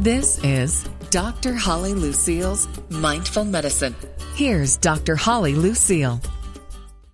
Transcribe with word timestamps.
This 0.00 0.42
is 0.42 0.88
Dr. 1.10 1.52
Holly 1.52 1.92
Lucille's 1.92 2.66
Mindful 2.88 3.44
Medicine. 3.44 3.94
Here's 4.34 4.78
Dr. 4.78 5.14
Holly 5.14 5.54
Lucille. 5.54 6.22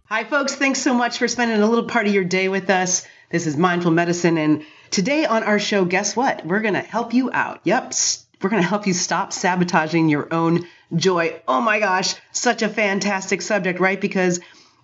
Hi, 0.04 0.22
folks. 0.22 0.54
Thanks 0.54 0.82
so 0.82 0.94
much 0.94 1.18
for 1.18 1.26
spending 1.26 1.60
a 1.60 1.66
little 1.66 1.86
part 1.86 2.06
of 2.06 2.14
your 2.14 2.22
day 2.22 2.48
with 2.48 2.70
us. 2.70 3.04
This 3.28 3.48
is 3.48 3.56
Mindful 3.56 3.90
Medicine. 3.90 4.38
And 4.38 4.64
today 4.92 5.24
on 5.24 5.42
our 5.42 5.58
show, 5.58 5.84
guess 5.84 6.14
what? 6.14 6.46
We're 6.46 6.60
going 6.60 6.74
to 6.74 6.80
help 6.80 7.12
you 7.12 7.28
out. 7.32 7.58
Yep. 7.64 7.92
We're 8.40 8.50
going 8.50 8.62
to 8.62 8.68
help 8.68 8.86
you 8.86 8.92
stop 8.92 9.32
sabotaging 9.32 10.08
your 10.08 10.32
own 10.32 10.68
joy. 10.94 11.40
Oh 11.48 11.60
my 11.60 11.80
gosh, 11.80 12.14
such 12.30 12.62
a 12.62 12.68
fantastic 12.68 13.42
subject, 13.42 13.80
right? 13.80 14.00
Because 14.00 14.38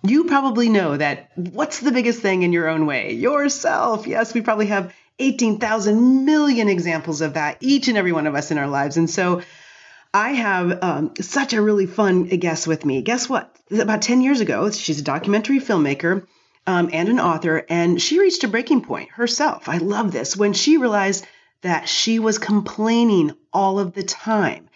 you 0.05 0.25
probably 0.25 0.67
know 0.67 0.97
that 0.97 1.31
what's 1.35 1.79
the 1.79 1.93
biggest 1.93 2.19
thing 2.19 2.43
in 2.43 2.51
your 2.51 2.67
own 2.67 2.85
way? 2.85 3.13
Yourself. 3.13 4.07
Yes, 4.07 4.33
we 4.33 4.41
probably 4.41 4.65
have 4.65 4.93
18,000 5.19 6.25
million 6.25 6.69
examples 6.69 7.21
of 7.21 7.35
that, 7.35 7.57
each 7.59 7.87
and 7.87 7.97
every 7.97 8.11
one 8.11 8.27
of 8.27 8.35
us 8.35 8.51
in 8.51 8.57
our 8.57 8.67
lives. 8.67 8.97
And 8.97 9.09
so 9.09 9.41
I 10.13 10.31
have 10.31 10.83
um, 10.83 11.13
such 11.21 11.53
a 11.53 11.61
really 11.61 11.85
fun 11.85 12.25
guest 12.25 12.67
with 12.67 12.85
me. 12.85 13.01
Guess 13.01 13.29
what? 13.29 13.55
About 13.71 14.01
10 14.01 14.21
years 14.21 14.41
ago, 14.41 14.69
she's 14.71 14.99
a 14.99 15.03
documentary 15.03 15.59
filmmaker 15.59 16.27
um, 16.67 16.89
and 16.93 17.09
an 17.09 17.19
author, 17.19 17.65
and 17.69 18.01
she 18.01 18.19
reached 18.19 18.43
a 18.43 18.47
breaking 18.47 18.81
point 18.81 19.09
herself. 19.11 19.67
I 19.67 19.77
love 19.77 20.11
this 20.11 20.37
when 20.37 20.53
she 20.53 20.77
realized 20.77 21.25
that 21.61 21.89
she 21.89 22.19
was 22.19 22.37
complaining 22.37 23.31
all 23.51 23.79
of 23.79 23.93
the 23.93 24.03
time. 24.03 24.69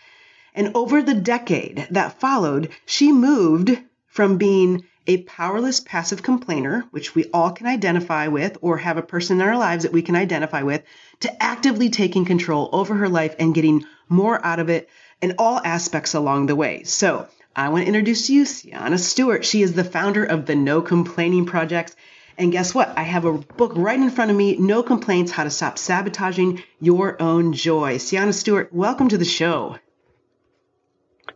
And 0.53 0.71
over 0.75 1.03
the 1.03 1.13
decade 1.13 1.87
that 1.91 2.19
followed, 2.19 2.69
she 2.85 3.11
moved 3.11 3.77
from 4.07 4.37
being 4.37 4.85
a 5.07 5.23
powerless 5.23 5.79
passive 5.79 6.21
complainer, 6.21 6.85
which 6.91 7.15
we 7.15 7.25
all 7.33 7.51
can 7.51 7.65
identify 7.65 8.27
with 8.27 8.57
or 8.61 8.77
have 8.77 8.97
a 8.97 9.01
person 9.01 9.39
in 9.39 9.47
our 9.47 9.57
lives 9.57 9.83
that 9.83 9.93
we 9.93 10.01
can 10.01 10.15
identify 10.15 10.61
with, 10.61 10.83
to 11.21 11.43
actively 11.43 11.89
taking 11.89 12.25
control 12.25 12.69
over 12.73 12.93
her 12.95 13.09
life 13.09 13.35
and 13.39 13.55
getting 13.55 13.85
more 14.09 14.45
out 14.45 14.59
of 14.59 14.69
it 14.69 14.89
in 15.21 15.35
all 15.39 15.61
aspects 15.63 16.13
along 16.13 16.45
the 16.45 16.55
way. 16.55 16.83
So 16.83 17.27
I 17.55 17.69
want 17.69 17.83
to 17.83 17.87
introduce 17.87 18.29
you, 18.29 18.43
Cianna 18.43 18.99
Stewart. 18.99 19.45
She 19.45 19.63
is 19.63 19.73
the 19.73 19.83
founder 19.83 20.23
of 20.23 20.45
the 20.45 20.55
No 20.55 20.81
Complaining 20.81 21.45
Project. 21.45 21.95
And 22.37 22.51
guess 22.51 22.75
what? 22.75 22.95
I 22.95 23.01
have 23.01 23.25
a 23.25 23.33
book 23.33 23.71
right 23.75 23.99
in 23.99 24.11
front 24.11 24.29
of 24.29 24.37
me, 24.37 24.57
No 24.57 24.83
Complaints 24.83 25.31
How 25.31 25.43
to 25.43 25.49
Stop 25.49 25.79
Sabotaging 25.79 26.61
Your 26.79 27.19
Own 27.19 27.53
Joy. 27.53 27.95
Cianna 27.95 28.33
Stewart, 28.33 28.71
welcome 28.71 29.09
to 29.09 29.17
the 29.17 29.25
show. 29.25 29.77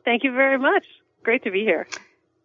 Thank 0.06 0.24
you 0.24 0.32
very 0.32 0.60
much. 0.60 0.86
Great 1.24 1.44
to 1.44 1.52
be 1.52 1.62
here. 1.62 1.88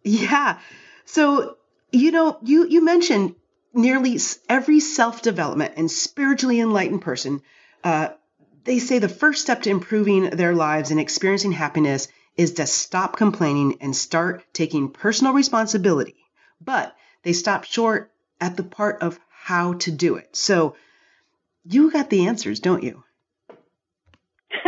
Yeah. 0.03 0.59
So, 1.07 1.55
you 1.91 2.11
know, 2.11 2.37
you, 2.43 2.67
you 2.67 2.83
mentioned 2.83 3.35
nearly 3.73 4.19
every 4.49 4.81
self 4.81 5.21
development 5.21 5.75
and 5.77 5.89
spiritually 5.89 6.59
enlightened 6.59 7.01
person, 7.01 7.41
uh, 7.83 8.09
they 8.65 8.79
say 8.79 8.99
the 8.99 9.07
first 9.07 9.41
step 9.41 9.61
to 9.61 9.69
improving 9.69 10.29
their 10.31 10.53
lives 10.53 10.91
and 10.91 10.99
experiencing 10.99 11.53
happiness 11.53 12.09
is 12.35 12.55
to 12.55 12.67
stop 12.67 13.15
complaining 13.15 13.77
and 13.79 13.95
start 13.95 14.43
taking 14.51 14.91
personal 14.91 15.31
responsibility. 15.31 16.17
But 16.59 16.93
they 17.23 17.31
stop 17.31 17.63
short 17.63 18.11
at 18.41 18.57
the 18.57 18.63
part 18.63 19.01
of 19.01 19.17
how 19.29 19.73
to 19.73 19.91
do 19.91 20.17
it. 20.17 20.35
So, 20.35 20.75
you 21.63 21.89
got 21.89 22.09
the 22.09 22.27
answers, 22.27 22.59
don't 22.59 22.83
you? 22.83 23.03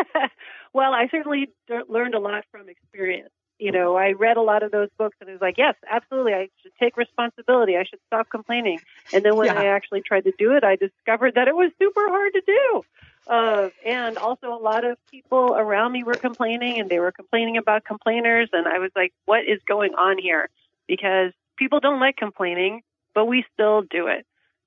well, 0.74 0.94
I 0.94 1.10
certainly 1.12 1.50
learned 1.90 2.16
a 2.16 2.20
lot 2.20 2.46
from 2.50 2.70
experience 2.70 3.30
you 3.60 3.72
know, 3.74 3.98
I 3.98 4.14
read 4.14 4.38
a 4.38 4.42
lot 4.42 4.64
of 4.64 4.72
those 4.72 4.90
books 4.98 5.18
and 5.20 5.30
it 5.30 5.34
was 5.34 5.42
like, 5.42 5.58
yes, 5.58 5.76
absolutely, 5.90 6.34
I 6.34 6.50
should 6.62 6.72
take 6.80 6.96
responsibility. 6.96 7.76
I 7.78 7.84
should 7.84 8.00
stop 8.08 8.30
complaining. 8.30 8.80
And 9.14 9.24
then 9.24 9.36
when 9.36 9.48
yeah. 9.48 9.60
I 9.60 9.66
actually 9.66 10.02
tried 10.02 10.24
to 10.24 10.34
do 10.38 10.56
it, 10.56 10.64
I 10.64 10.78
discovered 10.78 11.36
that 11.36 11.48
it 11.48 11.56
was 11.56 11.72
super 11.78 12.08
hard 12.08 12.34
to 12.34 12.42
do. 12.46 12.84
Uh, 13.28 13.70
and 13.86 14.18
also, 14.18 14.54
a 14.54 14.58
lot 14.58 14.86
of 14.86 14.98
people 15.12 15.54
around 15.56 15.92
me 15.92 16.04
were 16.04 16.16
complaining 16.16 16.80
and 16.80 16.90
they 16.90 17.00
were 17.00 17.12
complaining 17.12 17.58
about 17.58 17.84
complainers. 17.84 18.50
And 18.54 18.68
I 18.68 18.80
was 18.80 18.92
like, 18.96 19.14
what 19.26 19.46
is 19.46 19.60
going 19.68 19.94
on 19.94 20.18
here? 20.18 20.50
Because 20.88 21.32
people 21.58 21.80
don't 21.80 22.00
like 22.00 22.16
complaining, 22.16 22.82
but 23.14 23.26
we 23.26 23.46
still 23.54 23.84
do 23.84 24.08
it. 24.08 24.26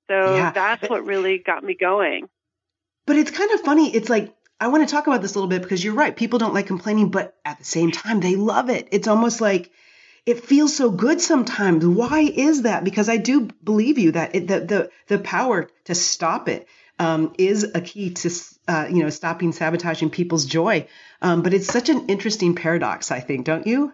So 0.09 0.37
yeah. 0.37 0.53
that's 0.53 0.89
what 0.89 1.05
really 1.05 1.39
got 1.39 1.65
me 1.65 1.75
going. 1.75 2.29
But 3.07 3.17
it's 3.17 3.31
kind 3.31 3.51
of 3.53 3.63
funny. 3.63 3.93
It's 3.93 4.09
like 4.09 4.33
I 4.63 4.69
want 4.69 4.89
to 4.89 4.95
talk 4.95 5.09
about 5.09 5.23
this 5.23 5.35
a 5.35 5.39
little 5.39 5.49
bit 5.49 5.61
because 5.63 5.83
you're 5.83 5.93
right. 5.93 6.15
People 6.15 6.39
don't 6.39 6.55
like 6.55 6.69
complaining, 6.69 7.11
but 7.11 7.35
at 7.45 7.59
the 7.59 7.65
same 7.65 7.91
time, 7.91 8.21
they 8.21 8.37
love 8.37 8.71
it. 8.71 8.87
It's 8.93 9.09
almost 9.09 9.41
like 9.41 9.73
it 10.25 10.45
feels 10.45 10.77
so 10.77 10.89
good 10.89 11.21
sometimes. 11.21 11.85
Why 11.85 12.21
is 12.21 12.63
that? 12.63 12.85
Because 12.85 13.09
I 13.09 13.17
do 13.17 13.49
believe 13.65 13.99
you 13.99 14.13
that 14.13 14.37
it, 14.37 14.47
the, 14.47 14.61
the, 14.61 14.91
the 15.09 15.19
power 15.19 15.69
to 15.87 15.97
stop 15.97 16.49
it 16.49 16.69
um, 17.01 17.35
is 17.39 17.73
a 17.75 17.81
key 17.81 18.11
to, 18.11 18.31
uh, 18.69 18.87
you 18.89 19.03
know, 19.03 19.11
stopping 19.11 19.51
sabotaging 19.51 20.11
people's 20.11 20.45
joy. 20.45 20.87
Um, 21.21 21.43
but 21.43 21.55
it's 21.55 21.67
such 21.67 21.89
an 21.89 22.07
interesting 22.07 22.55
paradox, 22.55 23.11
I 23.11 23.19
think, 23.19 23.45
don't 23.45 23.67
you? 23.67 23.93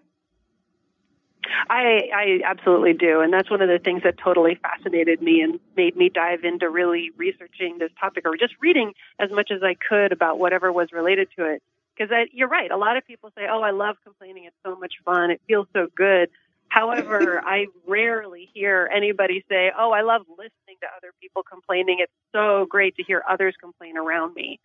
I, 1.68 2.08
I 2.14 2.40
absolutely 2.44 2.92
do. 2.92 3.20
And 3.20 3.32
that's 3.32 3.50
one 3.50 3.62
of 3.62 3.68
the 3.68 3.78
things 3.78 4.02
that 4.04 4.16
totally 4.18 4.58
fascinated 4.60 5.22
me 5.22 5.40
and 5.42 5.60
made 5.76 5.96
me 5.96 6.08
dive 6.08 6.44
into 6.44 6.68
really 6.68 7.10
researching 7.16 7.78
this 7.78 7.90
topic 8.00 8.24
or 8.26 8.36
just 8.36 8.54
reading 8.60 8.92
as 9.18 9.30
much 9.30 9.50
as 9.50 9.62
I 9.62 9.74
could 9.74 10.12
about 10.12 10.38
whatever 10.38 10.72
was 10.72 10.92
related 10.92 11.28
to 11.36 11.44
it. 11.46 11.62
Because 11.96 12.14
you're 12.32 12.48
right. 12.48 12.70
A 12.70 12.76
lot 12.76 12.96
of 12.96 13.06
people 13.06 13.30
say, 13.36 13.46
oh, 13.50 13.60
I 13.60 13.72
love 13.72 13.96
complaining. 14.04 14.44
It's 14.44 14.56
so 14.64 14.76
much 14.76 14.94
fun. 15.04 15.30
It 15.30 15.40
feels 15.48 15.66
so 15.72 15.88
good. 15.96 16.30
However, 16.68 17.40
I 17.44 17.66
rarely 17.86 18.48
hear 18.54 18.88
anybody 18.94 19.44
say, 19.48 19.72
oh, 19.76 19.90
I 19.90 20.02
love 20.02 20.22
listening 20.30 20.76
to 20.82 20.86
other 20.96 21.12
people 21.20 21.42
complaining. 21.42 21.98
It's 22.00 22.12
so 22.32 22.66
great 22.68 22.96
to 22.96 23.02
hear 23.02 23.22
others 23.28 23.54
complain 23.60 23.96
around 23.96 24.34
me. 24.34 24.60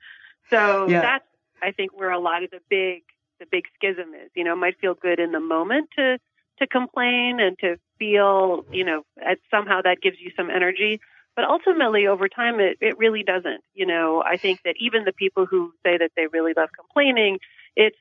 So 0.49 0.87
yeah. 0.87 1.01
that's, 1.01 1.25
I 1.61 1.71
think, 1.71 1.97
where 1.97 2.11
a 2.11 2.19
lot 2.19 2.43
of 2.43 2.51
the 2.51 2.59
big, 2.69 3.03
the 3.39 3.45
big 3.49 3.63
schism 3.75 4.13
is. 4.13 4.29
You 4.35 4.43
know, 4.43 4.53
it 4.53 4.57
might 4.57 4.79
feel 4.79 4.93
good 4.93 5.19
in 5.19 5.31
the 5.31 5.39
moment 5.39 5.89
to 5.97 6.19
to 6.59 6.67
complain 6.67 7.39
and 7.39 7.57
to 7.59 7.77
feel, 7.97 8.65
you 8.71 8.83
know, 8.83 9.03
somehow 9.49 9.81
that 9.81 10.01
gives 10.01 10.17
you 10.19 10.31
some 10.35 10.49
energy. 10.49 10.99
But 11.35 11.45
ultimately, 11.45 12.05
over 12.05 12.29
time, 12.29 12.59
it, 12.59 12.77
it 12.79 12.97
really 12.97 13.23
doesn't. 13.23 13.63
You 13.73 13.87
know, 13.87 14.23
I 14.23 14.37
think 14.37 14.61
that 14.65 14.75
even 14.79 15.03
the 15.03 15.13
people 15.13 15.45
who 15.45 15.73
say 15.83 15.97
that 15.97 16.11
they 16.15 16.27
really 16.27 16.53
love 16.55 16.69
complaining, 16.75 17.39
it's 17.75 17.97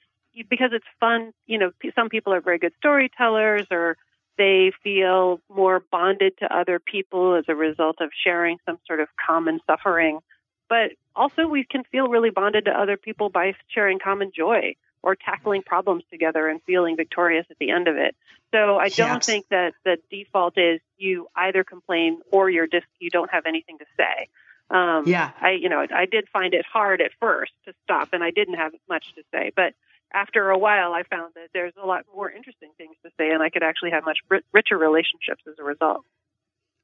because 0.51 0.71
it's 0.73 0.87
fun. 1.01 1.33
You 1.47 1.59
know, 1.59 1.73
some 1.95 2.09
people 2.09 2.35
are 2.35 2.41
very 2.41 2.59
good 2.59 2.75
storytellers 2.79 3.67
or 3.71 3.97
they 4.39 4.73
feel 4.83 5.41
more 5.55 5.83
bonded 5.91 6.35
to 6.39 6.55
other 6.55 6.79
people 6.79 7.37
as 7.37 7.45
a 7.49 7.55
result 7.55 7.97
of 8.01 8.11
sharing 8.25 8.59
some 8.67 8.79
sort 8.87 9.01
of 9.01 9.09
common 9.25 9.61
suffering. 9.67 10.21
But 10.69 10.93
also, 11.15 11.47
we 11.47 11.65
can 11.65 11.85
feel 11.85 12.09
really 12.09 12.31
bonded 12.31 12.67
to 12.67 12.71
other 12.71 12.97
people 12.97 13.29
by 13.31 13.55
sharing 13.69 13.99
common 13.99 14.31
joy 14.35 14.75
or 15.03 15.17
tackling 15.17 15.63
problems 15.63 16.05
together 16.11 16.49
and 16.49 16.63
feeling 16.63 16.97
victorious 16.97 17.47
at 17.51 17.59
the 17.59 17.71
end 17.71 17.89
of 17.89 17.97
it. 17.97 18.15
So 18.53 18.79
I 18.79 18.89
don't 18.89 19.17
yes. 19.17 19.27
think 19.27 19.47
that 19.51 19.75
the 19.85 19.97
default 20.11 20.59
is 20.59 20.81
you 20.97 21.29
either 21.35 21.65
complain 21.65 22.21
or 22.31 22.51
you're 22.51 22.67
just 22.67 22.87
you 22.99 23.11
don't 23.11 23.31
have 23.31 23.47
anything 23.47 23.79
to 23.79 23.87
say. 23.97 24.29
Um, 24.71 25.05
yeah, 25.07 25.33
I 25.41 25.53
you 25.53 25.69
know 25.69 25.85
I 25.95 26.07
did 26.07 26.29
find 26.33 26.55
it 26.55 26.65
hard 26.71 27.01
at 27.01 27.11
first 27.21 27.53
to 27.67 27.75
stop, 27.85 28.11
and 28.13 28.23
I 28.23 28.31
didn't 28.31 28.55
have 28.55 28.73
much 28.89 29.05
to 29.17 29.23
say, 29.33 29.53
but 29.55 29.75
after 30.15 30.51
a 30.51 30.59
while, 30.59 30.93
I 30.93 31.03
found 31.05 31.33
that 31.35 31.49
there's 31.55 31.73
a 31.83 31.87
lot 31.87 32.05
more 32.15 32.31
interesting 32.31 32.71
things 32.77 32.97
to 33.05 33.11
say, 33.19 33.31
and 33.31 33.43
I 33.43 33.49
could 33.49 33.63
actually 33.63 33.93
have 33.93 34.05
much 34.05 34.19
richer 34.53 34.77
relationships 34.77 35.43
as 35.49 35.55
a 35.59 35.65
result. 35.65 36.05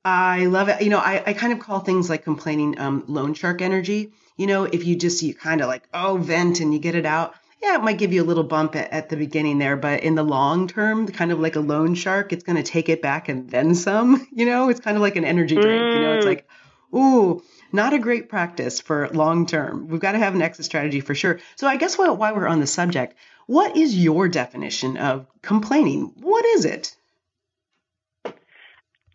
I 0.05 0.47
love 0.47 0.69
it. 0.69 0.81
You 0.81 0.91
know, 0.91 0.99
I, 0.99 1.23
I 1.27 1.33
kind 1.35 1.53
of 1.53 1.59
call 1.59 1.81
things 1.81 2.09
like 2.09 2.25
complaining 2.25 2.79
um, 2.79 3.05
loan 3.09 3.35
shark 3.35 3.61
energy. 3.61 4.13
You 4.37 4.47
know, 4.47 4.65
if 4.65 4.87
you 4.87 4.97
just 4.97 5.23
you 5.23 5.35
kind 5.35 5.61
of 5.61 5.69
like 5.69 5.89
oh 5.93 6.17
vent 6.17 6.61
and 6.61 6.73
you 6.73 6.81
get 6.81 6.95
it 6.95 7.05
out 7.05 7.35
yeah, 7.63 7.77
it 7.77 7.83
might 7.83 7.99
give 7.99 8.13
you 8.13 8.23
a 8.23 8.25
little 8.25 8.45
bump 8.45 8.77
at, 8.77 8.93
at 8.93 9.09
the 9.09 9.17
beginning 9.17 9.59
there, 9.59 9.77
but 9.77 10.03
in 10.03 10.15
the 10.15 10.23
long 10.23 10.69
term, 10.69 11.09
kind 11.09 11.33
of 11.33 11.41
like 11.41 11.57
a 11.57 11.61
loan 11.61 11.95
shark, 11.95 12.33
it's 12.33 12.45
going 12.45 12.57
to 12.57 12.63
take 12.63 12.89
it 12.89 13.03
back 13.03 13.29
and 13.29 13.51
then 13.51 13.75
some. 13.75 14.27
You 14.39 14.47
know, 14.47 14.69
it's 14.69 14.79
kind 14.79 14.97
of 14.97 15.03
like 15.03 15.17
an 15.17 15.25
energy 15.25 15.57
drink. 15.57 15.83
Mm. 15.83 15.95
You 15.95 16.01
know, 16.01 16.15
it's 16.15 16.25
mm. 16.25 16.29
like, 16.29 16.49
ooh, 16.95 17.43
not 17.73 17.93
a 17.93 17.99
great 17.99 18.29
practice 18.29 18.81
for 18.81 19.09
long 19.09 19.47
term. 19.47 19.89
We've 19.89 20.01
got 20.01 20.13
to 20.13 20.19
have 20.19 20.35
an 20.35 20.43
exit 20.43 20.65
strategy 20.65 21.01
for 21.01 21.15
sure. 21.15 21.41
So 21.57 21.67
I 21.67 21.77
guess 21.77 21.99
while, 21.99 22.17
while 22.17 22.37
we're 22.37 22.47
on 22.47 22.61
the 22.61 22.67
subject, 22.69 23.17
what 23.47 23.77
is 23.77 23.97
your 23.97 24.29
definition 24.29 24.97
of 24.97 25.27
complaining? 25.43 26.13
What 26.21 26.45
is 26.45 26.65
it? 26.65 26.95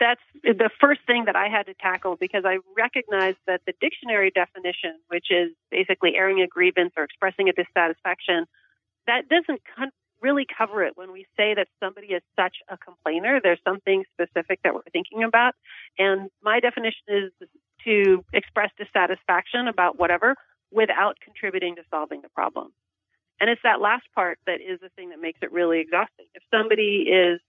that's 0.04 0.22
the 0.44 0.70
first 0.80 1.02
thing 1.08 1.26
that 1.26 1.36
I 1.36 1.48
had 1.48 1.68
to 1.68 1.74
tackle 1.74 2.18
because 2.18 2.44
I 2.46 2.58
recognized 2.76 3.38
that 3.48 3.62
the 3.66 3.74
dictionary 3.80 4.30
definition, 4.30 5.00
which 5.08 5.28
is 5.30 5.52
basically 5.72 6.16
airing 6.16 6.42
a 6.42 6.48
grievance 6.48 6.94
or 6.98 7.04
expressing 7.04 7.48
a 7.48 7.54
dissatisfaction, 7.54 8.46
that 9.08 9.30
doesn't 9.30 9.62
really 10.22 10.46
cover 10.58 10.84
it 10.84 10.94
when 10.96 11.12
we 11.12 11.26
say 11.38 11.54
that 11.54 11.68
somebody 11.82 12.08
is 12.08 12.22
such 12.38 12.58
a 12.70 12.78
complainer. 12.78 13.40
There's 13.42 13.60
something 13.66 14.04
specific 14.14 14.60
that 14.64 14.74
we're 14.74 14.82
thinking 14.92 15.24
about. 15.24 15.54
And 15.98 16.30
my 16.42 16.60
definition 16.60 17.04
is 17.08 17.32
to 17.86 18.24
express 18.34 18.72
dissatisfaction 18.78 19.68
about 19.68 20.00
whatever 20.00 20.36
without 20.72 21.18
contributing 21.24 21.76
to 21.76 21.84
solving 21.90 22.22
the 22.22 22.30
problem. 22.30 22.72
And 23.40 23.50
it's 23.50 23.62
that 23.64 23.82
last 23.82 24.06
part 24.16 24.40
that 24.48 24.62
is 24.62 24.80
the 24.82 24.90
thing 24.96 25.10
that 25.10 25.20
makes 25.20 25.40
it 25.42 25.52
really 25.52 25.80
exhausting. 25.80 26.26
If 26.34 26.44
somebody 26.52 27.06
is 27.12 27.42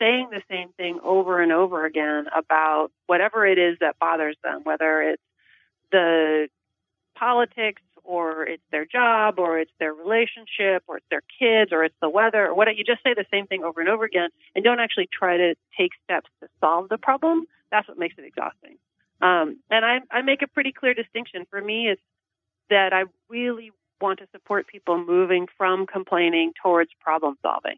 saying 0.00 0.28
the 0.30 0.42
same 0.50 0.70
thing 0.76 0.98
over 1.04 1.40
and 1.40 1.52
over 1.52 1.84
again 1.84 2.26
about 2.36 2.90
whatever 3.06 3.46
it 3.46 3.58
is 3.58 3.76
that 3.80 3.98
bothers 4.00 4.36
them, 4.42 4.62
whether 4.64 5.02
it's 5.02 5.22
the 5.92 6.48
politics 7.14 7.82
or 8.02 8.46
it's 8.46 8.62
their 8.72 8.86
job 8.86 9.38
or 9.38 9.58
it's 9.58 9.70
their 9.78 9.92
relationship 9.92 10.82
or 10.88 10.96
it's 10.96 11.06
their 11.10 11.22
kids 11.38 11.70
or 11.72 11.84
it's 11.84 11.94
the 12.00 12.08
weather 12.08 12.46
or 12.46 12.54
what 12.54 12.74
you 12.76 12.82
just 12.82 13.02
say 13.02 13.14
the 13.14 13.26
same 13.30 13.46
thing 13.46 13.62
over 13.62 13.80
and 13.80 13.90
over 13.90 14.04
again 14.04 14.30
and 14.54 14.64
don't 14.64 14.80
actually 14.80 15.08
try 15.12 15.36
to 15.36 15.54
take 15.76 15.92
steps 16.04 16.30
to 16.40 16.48
solve 16.60 16.88
the 16.88 16.98
problem. 16.98 17.44
That's 17.70 17.86
what 17.86 17.98
makes 17.98 18.16
it 18.16 18.24
exhausting. 18.24 18.78
Um, 19.20 19.58
and 19.70 19.84
I, 19.84 19.98
I 20.10 20.22
make 20.22 20.40
a 20.40 20.48
pretty 20.48 20.72
clear 20.72 20.94
distinction. 20.94 21.46
For 21.50 21.60
me 21.60 21.88
it's 21.88 22.00
that 22.70 22.92
i 22.92 23.04
really 23.28 23.70
want 24.00 24.20
to 24.20 24.26
support 24.32 24.66
people 24.66 25.04
moving 25.04 25.46
from 25.58 25.86
complaining 25.86 26.52
towards 26.62 26.90
problem 27.00 27.36
solving 27.42 27.76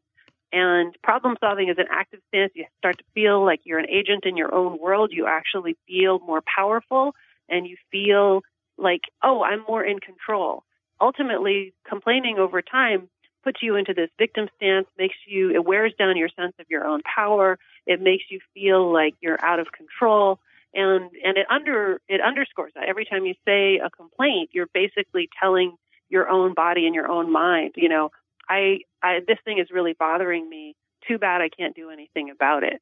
and 0.52 0.94
problem 1.02 1.36
solving 1.40 1.68
is 1.70 1.78
an 1.78 1.86
active 1.90 2.20
stance. 2.28 2.52
You 2.54 2.66
start 2.78 2.98
to 2.98 3.04
feel 3.14 3.44
like 3.44 3.60
you're 3.64 3.78
an 3.78 3.88
agent 3.88 4.24
in 4.26 4.36
your 4.36 4.54
own 4.54 4.78
world. 4.78 5.10
You 5.12 5.26
actually 5.26 5.76
feel 5.88 6.18
more 6.18 6.42
powerful 6.42 7.14
and 7.48 7.66
you 7.66 7.76
feel 7.90 8.42
like, 8.76 9.00
oh, 9.22 9.42
I'm 9.42 9.64
more 9.66 9.82
in 9.82 9.98
control. 9.98 10.64
Ultimately, 11.00 11.72
complaining 11.88 12.38
over 12.38 12.60
time 12.60 13.08
puts 13.42 13.62
you 13.62 13.76
into 13.76 13.94
this 13.94 14.10
victim 14.18 14.48
stance, 14.56 14.86
makes 14.98 15.16
you, 15.26 15.50
it 15.50 15.64
wears 15.64 15.92
down 15.98 16.16
your 16.16 16.28
sense 16.28 16.54
of 16.60 16.66
your 16.68 16.84
own 16.84 17.00
power. 17.02 17.58
It 17.86 18.00
makes 18.00 18.24
you 18.30 18.40
feel 18.54 18.92
like 18.92 19.14
you're 19.20 19.42
out 19.44 19.58
of 19.58 19.72
control. 19.72 20.38
And, 20.74 21.10
and 21.24 21.36
it 21.36 21.46
under, 21.50 22.00
it 22.08 22.20
underscores 22.20 22.72
that 22.74 22.88
every 22.88 23.04
time 23.04 23.24
you 23.24 23.34
say 23.44 23.78
a 23.78 23.90
complaint, 23.90 24.50
you're 24.52 24.68
basically 24.72 25.28
telling 25.40 25.76
your 26.08 26.28
own 26.28 26.54
body 26.54 26.86
and 26.86 26.94
your 26.94 27.10
own 27.10 27.32
mind, 27.32 27.72
you 27.76 27.88
know, 27.88 28.10
I, 28.52 28.78
I 29.02 29.20
this 29.26 29.38
thing 29.44 29.58
is 29.58 29.68
really 29.70 29.94
bothering 29.98 30.48
me. 30.48 30.76
Too 31.08 31.18
bad 31.18 31.40
I 31.40 31.48
can't 31.48 31.74
do 31.74 31.90
anything 31.90 32.30
about 32.30 32.64
it. 32.64 32.80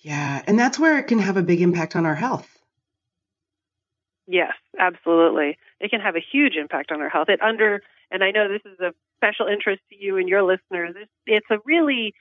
Yeah, 0.00 0.42
and 0.46 0.58
that's 0.58 0.78
where 0.78 0.98
it 0.98 1.04
can 1.04 1.20
have 1.20 1.36
a 1.36 1.42
big 1.42 1.60
impact 1.60 1.94
on 1.94 2.04
our 2.04 2.14
health. 2.16 2.48
Yes, 4.26 4.52
absolutely. 4.78 5.58
It 5.80 5.90
can 5.90 6.00
have 6.00 6.16
a 6.16 6.24
huge 6.32 6.54
impact 6.56 6.90
on 6.90 7.00
our 7.00 7.08
health. 7.08 7.28
It 7.28 7.40
under, 7.40 7.82
and 8.10 8.24
I 8.24 8.30
know 8.30 8.48
this 8.48 8.62
is 8.64 8.78
of 8.80 8.94
special 9.18 9.46
interest 9.46 9.82
to 9.90 9.96
you 9.96 10.16
and 10.16 10.28
your 10.28 10.42
listeners. 10.42 10.94
It's, 10.96 11.10
it's 11.26 11.46
a 11.50 11.58
really 11.64 12.14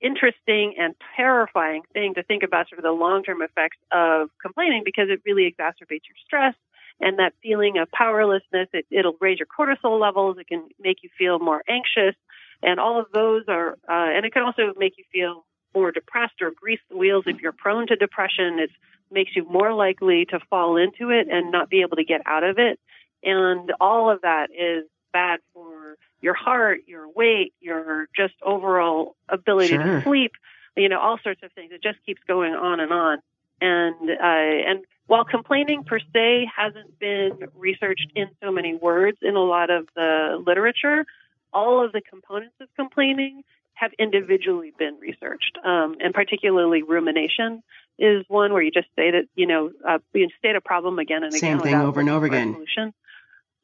interesting 0.00 0.74
and 0.78 0.94
terrifying 1.16 1.82
thing 1.92 2.14
to 2.14 2.22
think 2.22 2.42
about 2.42 2.68
sort 2.68 2.78
of 2.78 2.84
the 2.84 2.92
long-term 2.92 3.42
effects 3.42 3.78
of 3.92 4.30
complaining 4.40 4.82
because 4.84 5.08
it 5.08 5.20
really 5.24 5.44
exacerbates 5.44 6.08
your 6.08 6.18
stress 6.24 6.54
and 7.00 7.18
that 7.18 7.32
feeling 7.42 7.78
of 7.78 7.90
powerlessness. 7.90 8.68
It, 8.72 8.86
it'll 8.90 9.16
raise 9.20 9.38
your 9.38 9.46
cortisol 9.46 10.00
levels. 10.00 10.36
It 10.38 10.48
can 10.48 10.68
make 10.80 10.98
you 11.02 11.10
feel 11.16 11.38
more 11.38 11.62
anxious, 11.68 12.14
and 12.62 12.78
all 12.78 13.00
of 13.00 13.06
those 13.12 13.44
are. 13.48 13.72
Uh, 13.88 14.16
and 14.16 14.24
it 14.24 14.32
can 14.32 14.42
also 14.42 14.72
make 14.76 14.94
you 14.98 15.04
feel 15.12 15.44
more 15.74 15.92
depressed 15.92 16.42
or 16.42 16.50
grease 16.50 16.80
the 16.90 16.96
wheels 16.96 17.24
if 17.26 17.40
you're 17.40 17.52
prone 17.52 17.86
to 17.86 17.96
depression. 17.96 18.58
It 18.58 18.70
makes 19.10 19.34
you 19.34 19.44
more 19.48 19.72
likely 19.72 20.24
to 20.26 20.40
fall 20.50 20.76
into 20.76 21.10
it 21.10 21.28
and 21.30 21.50
not 21.50 21.70
be 21.70 21.82
able 21.82 21.96
to 21.96 22.04
get 22.04 22.22
out 22.26 22.44
of 22.44 22.58
it. 22.58 22.78
And 23.22 23.72
all 23.80 24.10
of 24.10 24.22
that 24.22 24.48
is 24.50 24.84
bad 25.12 25.40
for 25.52 25.96
your 26.20 26.34
heart, 26.34 26.80
your 26.86 27.08
weight, 27.08 27.54
your 27.60 28.08
just 28.16 28.34
overall 28.42 29.16
ability 29.28 29.68
sure. 29.68 29.82
to 29.82 30.02
sleep, 30.02 30.32
you 30.76 30.88
know, 30.88 31.00
all 31.00 31.18
sorts 31.22 31.42
of 31.42 31.52
things. 31.52 31.72
It 31.72 31.82
just 31.82 31.98
keeps 32.04 32.20
going 32.26 32.54
on 32.54 32.80
and 32.80 32.92
on. 32.92 33.18
And, 33.60 34.10
uh, 34.10 34.70
and 34.70 34.84
while 35.10 35.24
complaining 35.24 35.82
per 35.82 35.98
se 36.14 36.48
hasn't 36.56 36.96
been 37.00 37.32
researched 37.56 38.12
in 38.14 38.28
so 38.40 38.52
many 38.52 38.76
words 38.76 39.18
in 39.22 39.34
a 39.34 39.42
lot 39.42 39.68
of 39.68 39.88
the 39.96 40.40
literature, 40.46 41.04
all 41.52 41.84
of 41.84 41.90
the 41.90 42.00
components 42.00 42.54
of 42.60 42.68
complaining 42.76 43.42
have 43.74 43.90
individually 43.98 44.72
been 44.78 44.96
researched, 45.00 45.58
um, 45.64 45.96
and 45.98 46.14
particularly 46.14 46.84
rumination 46.84 47.60
is 47.98 48.24
one 48.28 48.52
where 48.52 48.62
you 48.62 48.70
just 48.70 48.86
say 48.94 49.10
that 49.10 49.24
you 49.34 49.48
know 49.48 49.72
uh, 49.84 49.98
you 50.12 50.28
state 50.38 50.54
a 50.54 50.60
problem 50.60 51.00
again 51.00 51.24
and 51.24 51.34
again. 51.34 51.58
Same 51.58 51.58
thing 51.58 51.74
over 51.74 51.98
and 51.98 52.08
over 52.08 52.26
again. 52.26 52.64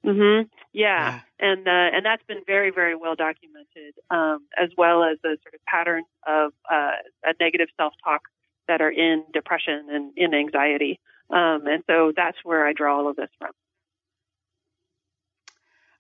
Mm-hmm. 0.04 0.48
Yeah, 0.72 1.20
yeah. 1.20 1.20
and 1.38 1.68
uh, 1.68 1.96
and 1.96 2.04
that's 2.04 2.24
been 2.24 2.42
very 2.44 2.72
very 2.72 2.96
well 2.96 3.14
documented, 3.14 3.94
um, 4.10 4.40
as 4.60 4.70
well 4.76 5.04
as 5.04 5.18
the 5.22 5.36
sort 5.44 5.54
of 5.54 5.64
pattern 5.64 6.02
of 6.26 6.52
uh, 6.68 6.90
a 7.22 7.34
negative 7.38 7.68
self 7.76 7.94
talk 8.02 8.22
that 8.66 8.80
are 8.80 8.90
in 8.90 9.22
depression 9.32 9.86
and 9.92 10.12
in 10.16 10.34
anxiety. 10.34 10.98
Um, 11.30 11.66
and 11.66 11.82
so 11.86 12.12
that's 12.14 12.38
where 12.44 12.66
I 12.66 12.72
draw 12.72 12.98
all 12.98 13.08
of 13.08 13.16
this 13.16 13.30
from. 13.38 13.50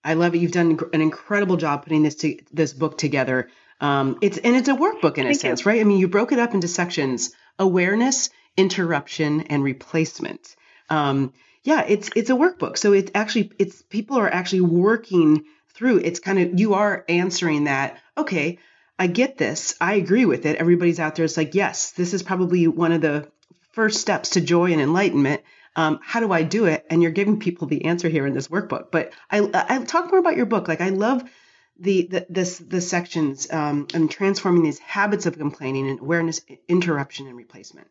I 0.04 0.14
love 0.14 0.34
it. 0.34 0.38
You've 0.38 0.52
done 0.52 0.78
an 0.92 1.02
incredible 1.02 1.56
job 1.56 1.82
putting 1.82 2.04
this 2.04 2.14
to, 2.16 2.38
this 2.52 2.72
book 2.72 2.96
together. 2.96 3.48
Um, 3.80 4.18
it's 4.22 4.38
and 4.38 4.54
it's 4.54 4.68
a 4.68 4.74
workbook 4.74 5.18
in 5.18 5.24
Thank 5.24 5.30
a 5.30 5.34
sense, 5.34 5.66
you. 5.66 5.70
right? 5.70 5.80
I 5.80 5.84
mean, 5.84 5.98
you 5.98 6.08
broke 6.08 6.32
it 6.32 6.38
up 6.38 6.54
into 6.54 6.68
sections: 6.68 7.32
awareness, 7.58 8.30
interruption, 8.56 9.42
and 9.42 9.64
replacement. 9.64 10.54
Um, 10.88 11.32
yeah, 11.64 11.84
it's 11.86 12.08
it's 12.14 12.30
a 12.30 12.34
workbook. 12.34 12.78
So 12.78 12.92
it's 12.92 13.10
actually 13.14 13.50
it's 13.58 13.82
people 13.82 14.18
are 14.18 14.32
actually 14.32 14.62
working 14.62 15.44
through. 15.74 15.98
It's 15.98 16.20
kind 16.20 16.38
of 16.38 16.58
you 16.58 16.74
are 16.74 17.04
answering 17.08 17.64
that. 17.64 17.98
Okay, 18.16 18.58
I 18.98 19.08
get 19.08 19.36
this. 19.36 19.74
I 19.80 19.94
agree 19.94 20.24
with 20.24 20.46
it. 20.46 20.56
Everybody's 20.56 21.00
out 21.00 21.16
there. 21.16 21.24
It's 21.24 21.36
like, 21.36 21.54
yes, 21.54 21.90
this 21.90 22.14
is 22.14 22.22
probably 22.22 22.66
one 22.68 22.92
of 22.92 23.00
the 23.00 23.28
first 23.76 24.00
steps 24.00 24.30
to 24.30 24.40
joy 24.40 24.72
and 24.72 24.80
enlightenment. 24.80 25.42
Um, 25.76 26.00
how 26.02 26.20
do 26.20 26.32
I 26.32 26.42
do 26.42 26.64
it? 26.64 26.86
And 26.88 27.02
you're 27.02 27.12
giving 27.12 27.38
people 27.38 27.68
the 27.68 27.84
answer 27.84 28.08
here 28.08 28.26
in 28.26 28.32
this 28.32 28.48
workbook. 28.48 28.90
But 28.90 29.12
I, 29.30 29.48
I 29.52 29.84
talk 29.84 30.10
more 30.10 30.18
about 30.18 30.34
your 30.34 30.46
book. 30.46 30.66
Like 30.66 30.80
I 30.80 30.88
love 30.88 31.22
the, 31.78 32.06
the 32.10 32.26
this 32.30 32.56
the 32.56 32.80
sections 32.80 33.52
um, 33.52 33.86
and 33.92 34.10
transforming 34.10 34.62
these 34.62 34.78
habits 34.78 35.26
of 35.26 35.36
complaining 35.36 35.90
and 35.90 36.00
awareness, 36.00 36.40
interruption, 36.66 37.26
and 37.26 37.36
replacement. 37.36 37.88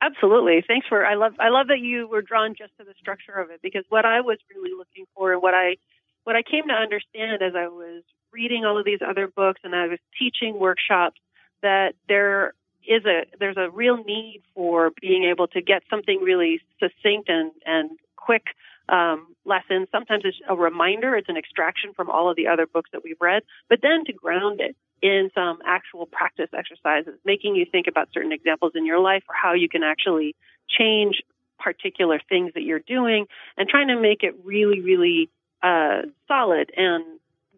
Absolutely. 0.00 0.62
Thanks 0.64 0.86
for 0.86 1.04
I 1.04 1.16
love 1.16 1.32
I 1.40 1.48
love 1.48 1.66
that 1.66 1.80
you 1.80 2.06
were 2.06 2.22
drawn 2.22 2.54
just 2.56 2.70
to 2.78 2.84
the 2.84 2.94
structure 3.00 3.32
of 3.32 3.50
it 3.50 3.58
because 3.64 3.84
what 3.88 4.04
I 4.04 4.20
was 4.20 4.38
really 4.54 4.70
looking 4.78 5.06
for 5.16 5.32
and 5.32 5.42
what 5.42 5.54
I 5.54 5.76
what 6.22 6.36
I 6.36 6.42
came 6.48 6.68
to 6.68 6.74
understand 6.74 7.42
as 7.42 7.56
I 7.56 7.66
was 7.66 8.04
reading 8.32 8.64
all 8.64 8.78
of 8.78 8.84
these 8.84 9.00
other 9.04 9.26
books 9.26 9.62
and 9.64 9.74
I 9.74 9.88
was 9.88 9.98
teaching 10.16 10.60
workshops 10.60 11.20
that 11.62 11.94
there 12.06 12.54
is 12.88 13.04
a 13.04 13.26
there's 13.38 13.56
a 13.56 13.70
real 13.70 14.02
need 14.02 14.42
for 14.54 14.90
being 15.00 15.24
able 15.24 15.46
to 15.48 15.60
get 15.60 15.82
something 15.90 16.20
really 16.22 16.60
succinct 16.80 17.28
and 17.28 17.52
and 17.66 17.90
quick 18.16 18.44
um, 18.88 19.26
lesson. 19.44 19.86
Sometimes 19.92 20.22
it's 20.24 20.38
a 20.48 20.56
reminder, 20.56 21.14
it's 21.14 21.28
an 21.28 21.36
extraction 21.36 21.92
from 21.94 22.08
all 22.08 22.30
of 22.30 22.36
the 22.36 22.48
other 22.48 22.66
books 22.66 22.90
that 22.92 23.04
we've 23.04 23.20
read, 23.20 23.42
but 23.68 23.80
then 23.82 24.04
to 24.06 24.12
ground 24.12 24.60
it 24.60 24.74
in 25.02 25.30
some 25.34 25.58
actual 25.66 26.06
practice 26.06 26.48
exercises, 26.56 27.14
making 27.24 27.54
you 27.54 27.66
think 27.70 27.86
about 27.86 28.08
certain 28.12 28.32
examples 28.32 28.72
in 28.74 28.86
your 28.86 28.98
life 28.98 29.22
or 29.28 29.34
how 29.34 29.52
you 29.52 29.68
can 29.68 29.82
actually 29.82 30.34
change 30.68 31.22
particular 31.58 32.20
things 32.28 32.52
that 32.54 32.62
you're 32.62 32.80
doing 32.80 33.26
and 33.56 33.68
trying 33.68 33.88
to 33.88 34.00
make 34.00 34.22
it 34.22 34.34
really, 34.44 34.80
really 34.80 35.28
uh, 35.62 36.02
solid 36.26 36.70
and 36.76 37.04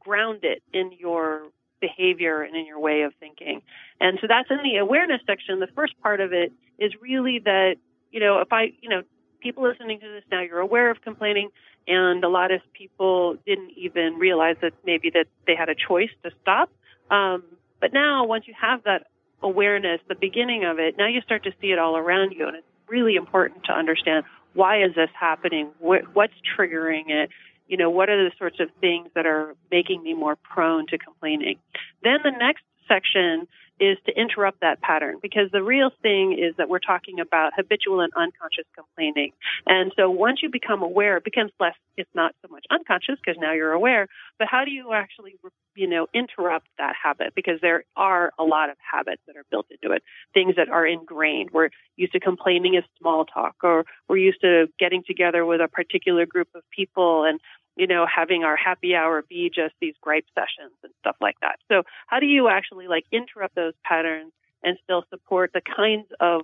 ground 0.01 0.41
it 0.43 0.63
in 0.73 0.91
your 0.99 1.43
behavior 1.81 2.43
and 2.43 2.55
in 2.55 2.67
your 2.67 2.79
way 2.79 3.03
of 3.03 3.13
thinking. 3.21 3.63
And 4.01 4.19
so 4.21 4.27
that's 4.29 4.51
in 4.51 4.59
the 4.63 4.79
awareness 4.79 5.21
section. 5.27 5.61
The 5.61 5.69
first 5.75 5.95
part 6.03 6.21
of 6.21 6.33
it 6.33 6.53
is 6.79 6.93
really 7.01 7.41
that, 7.45 7.77
you 8.11 8.21
know, 8.21 8.41
if 8.41 8.53
I, 8.53 8.73
you 8.81 8.89
know, 8.89 9.03
people 9.41 9.63
listening 9.63 10.01
to 10.01 10.09
this 10.09 10.25
now, 10.31 10.43
you're 10.43 10.61
aware 10.61 10.91
of 10.91 11.01
complaining, 11.03 11.51
and 11.89 12.23
a 12.25 12.29
lot 12.29 12.53
of 12.53 12.61
people 12.73 13.37
didn't 13.47 13.73
even 13.77 14.15
realize 14.15 14.57
that 14.63 14.73
maybe 14.85 15.11
that 15.11 15.27
they 15.47 15.55
had 15.55 15.69
a 15.69 15.75
choice 15.75 16.11
to 16.23 16.31
stop. 16.43 16.71
Um, 17.11 17.43
but 17.81 17.93
now, 17.93 18.25
once 18.25 18.45
you 18.47 18.55
have 18.61 18.85
that 18.85 19.07
awareness, 19.43 20.01
the 20.09 20.15
beginning 20.15 20.65
of 20.65 20.79
it, 20.79 20.97
now 20.99 21.07
you 21.09 21.23
start 21.23 21.45
to 21.45 21.53
see 21.61 21.69
it 21.69 21.79
all 21.79 21.97
around 21.97 22.33
you, 22.33 22.47
and 22.47 22.57
it's 22.57 22.67
really 22.89 23.17
important 23.17 23.65
to 23.65 23.73
understand 23.73 24.25
why 24.53 24.83
is 24.83 24.95
this 24.95 25.09
happening, 25.19 25.71
what's 25.79 26.35
triggering 26.59 27.05
it, 27.09 27.31
you 27.71 27.77
know, 27.77 27.89
what 27.89 28.11
are 28.11 28.23
the 28.23 28.33
sorts 28.37 28.59
of 28.59 28.69
things 28.81 29.09
that 29.15 29.27
are 29.27 29.55
making 29.71 30.03
me 30.03 30.13
more 30.13 30.37
prone 30.37 30.87
to 30.89 30.99
complaining? 30.99 31.57
Then 32.03 32.19
the 32.25 32.33
next 32.33 32.65
section 32.89 33.47
is 33.79 33.97
to 34.05 34.13
interrupt 34.13 34.61
that 34.61 34.81
pattern 34.83 35.17
because 35.23 35.51
the 35.53 35.63
real 35.63 35.91
thing 36.03 36.37
is 36.39 36.55
that 36.59 36.69
we're 36.69 36.81
talking 36.81 37.19
about 37.19 37.53
habitual 37.57 38.01
and 38.01 38.13
unconscious 38.15 38.67
complaining. 38.77 39.33
And 39.67 39.91
so 39.97 40.11
once 40.11 40.41
you 40.43 40.51
become 40.51 40.83
aware, 40.83 41.17
it 41.17 41.25
becomes 41.25 41.51
less, 41.59 41.75
it's 41.97 42.11
not 42.15 42.35
so 42.43 42.53
much 42.53 42.67
unconscious 42.71 43.17
because 43.25 43.41
now 43.41 43.55
you're 43.55 43.73
aware, 43.73 44.07
but 44.39 44.49
how 44.51 44.65
do 44.67 44.71
you 44.71 44.93
actually, 44.93 45.37
you 45.75 45.89
know, 45.89 46.09
interrupt 46.13 46.67
that 46.77 46.95
habit? 47.03 47.33
Because 47.35 47.59
there 47.63 47.85
are 47.97 48.33
a 48.39 48.45
lot 48.45 48.69
of 48.69 48.77
habits 48.79 49.23
that 49.27 49.37
are 49.37 49.47
built 49.51 49.67
into 49.71 49.95
it, 49.95 50.03
things 50.35 50.57
that 50.57 50.69
are 50.69 50.87
ingrained. 50.87 51.51
We're 51.51 51.71
used 51.97 52.13
to 52.13 52.21
complaining 52.21 52.77
as 52.77 52.85
small 52.99 53.25
talk 53.25 53.57
or 53.63 53.85
we're 54.09 54.19
used 54.19 54.43
to 54.43 54.67
getting 54.79 55.05
together 55.07 55.47
with 55.47 55.63
a 55.63 55.69
particular 55.69 56.27
group 56.27 56.49
of 56.55 56.63
people 56.71 57.25
and 57.25 57.41
you 57.81 57.87
know, 57.87 58.05
having 58.07 58.45
our 58.45 58.57
happy 58.57 58.95
hour 58.95 59.25
be 59.27 59.51
just 59.53 59.75
these 59.81 59.95
gripe 60.03 60.27
sessions 60.35 60.75
and 60.85 60.93
stuff 61.01 61.17
like 61.19 61.37
that. 61.41 61.57
So 61.69 61.85
how 62.07 62.21
do 62.21 62.27
you 62.27 62.49
actually 62.49 62.89
like 62.89 63.07
interrupt 63.11 63.55
those 63.55 63.73
patterns 63.83 64.33
and 64.63 64.77
still 64.85 65.05
support 65.09 65.53
the 65.55 65.63
kinds 65.63 66.07
of 66.21 66.43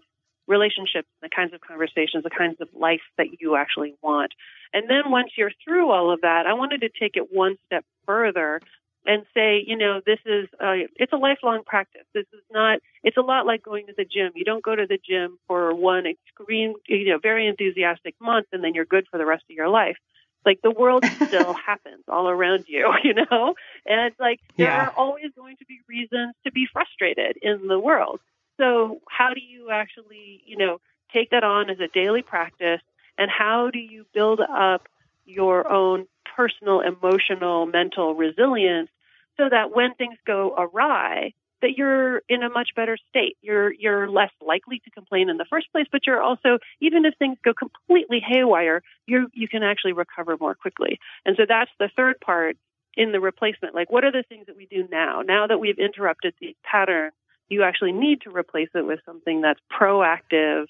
relationships, 0.49 1.09
the 1.21 1.29
kinds 1.29 1.53
of 1.53 1.61
conversations, 1.61 2.25
the 2.25 2.31
kinds 2.31 2.57
of 2.63 2.69
life 2.73 3.03
that 3.19 3.27
you 3.39 3.55
actually 3.55 3.95
want? 4.03 4.33
And 4.73 4.89
then 4.89 5.11
once 5.11 5.33
you're 5.37 5.53
through 5.63 5.91
all 5.91 6.11
of 6.11 6.23
that, 6.23 6.47
I 6.47 6.55
wanted 6.55 6.81
to 6.81 6.89
take 6.89 7.19
it 7.19 7.31
one 7.31 7.59
step 7.67 7.85
further 8.07 8.63
and 9.05 9.27
say, 9.35 9.63
you 9.65 9.77
know, 9.77 10.01
this 10.07 10.19
is 10.25 10.49
a, 10.59 10.87
it's 10.97 11.13
a 11.13 11.19
lifelong 11.19 11.65
practice. 11.67 12.07
This 12.15 12.27
is 12.33 12.41
not. 12.51 12.79
It's 13.05 13.19
a 13.19 13.21
lot 13.21 13.45
like 13.45 13.63
going 13.63 13.89
to 13.89 13.93
the 13.95 14.07
gym. 14.07 14.33
You 14.35 14.45
don't 14.45 14.65
go 14.65 14.75
to 14.75 14.87
the 14.87 14.99
gym 15.07 15.39
for 15.47 15.75
one 15.75 16.05
extreme, 16.07 16.73
you 16.89 17.11
know, 17.11 17.19
very 17.23 17.47
enthusiastic 17.47 18.15
month, 18.23 18.47
and 18.53 18.65
then 18.65 18.75
you're 18.75 18.87
good 18.87 19.07
for 19.11 19.19
the 19.19 19.27
rest 19.27 19.45
of 19.51 19.55
your 19.55 19.69
life. 19.69 19.97
Like 20.45 20.63
the 20.63 20.71
world 20.71 21.05
still 21.27 21.55
happens 21.55 22.05
all 22.09 22.29
around 22.29 22.65
you, 22.69 22.93
you 23.05 23.15
know, 23.15 23.55
and 23.87 24.01
it's 24.07 24.21
like 24.21 24.41
there 24.57 24.69
yeah. 24.69 24.87
are 24.87 24.93
always 24.97 25.33
going 25.37 25.57
to 25.57 25.65
be 25.67 25.81
reasons 25.89 26.35
to 26.45 26.53
be 26.53 26.67
frustrated 26.73 27.37
in 27.43 27.67
the 27.67 27.79
world. 27.79 28.21
So 28.59 29.01
how 29.09 29.35
do 29.35 29.41
you 29.41 29.71
actually, 29.71 30.43
you 30.47 30.57
know, 30.57 30.81
take 31.13 31.31
that 31.31 31.45
on 31.45 31.71
as 31.71 31.79
a 31.81 31.89
daily 31.89 32.23
practice, 32.23 32.81
and 33.19 33.31
how 33.31 33.71
do 33.71 33.79
you 33.79 34.07
build 34.15 34.41
up 34.41 34.89
your 35.25 35.71
own 35.71 36.07
personal, 36.37 36.81
emotional, 36.81 37.67
mental 37.67 38.15
resilience 38.15 38.89
so 39.37 39.49
that 39.51 39.75
when 39.75 39.95
things 39.95 40.17
go 40.27 40.55
awry, 40.57 41.33
that 41.63 41.77
you're 41.77 42.23
in 42.29 42.43
a 42.43 42.49
much 42.49 42.71
better 42.77 42.97
state. 43.09 43.37
You're 43.41 43.73
you're 43.73 44.09
less 44.09 44.31
likely 44.45 44.81
to 44.85 44.91
complain 44.91 45.29
in 45.31 45.37
the 45.37 45.47
first 45.49 45.71
place, 45.73 45.87
but 45.91 46.07
you're 46.07 46.23
also 46.23 46.59
even 46.81 47.05
if 47.05 47.15
things 47.19 47.39
go 47.45 47.53
completely 47.55 48.21
haywire, 48.27 48.83
you 49.07 49.29
you 49.33 49.49
can 49.49 49.63
actually 49.63 49.93
recover 49.93 50.37
more 50.39 50.55
quickly. 50.55 50.99
And 51.25 51.37
so 51.37 51.45
that's 51.49 51.71
the 51.79 51.89
third 51.97 52.21
part 52.21 52.57
in 52.97 53.13
the 53.13 53.21
replacement. 53.21 53.75
Like 53.75 53.91
what 53.91 54.05
are 54.05 54.13
the 54.13 54.25
things 54.29 54.47
that 54.47 54.57
we 54.57 54.67
do 54.67 54.87
now? 54.91 55.23
Now 55.23 55.47
that 55.47 55.59
we've 55.59 55.79
interrupted 55.79 56.35
the 56.41 56.57
pattern, 56.63 57.11
you 57.49 57.63
actually 57.63 57.93
need 57.93 58.23
to 58.23 58.31
replace 58.31 58.71
it 58.75 58.85
with 58.85 59.01
something 59.07 59.41
that's 59.41 59.61
proactive 59.73 60.67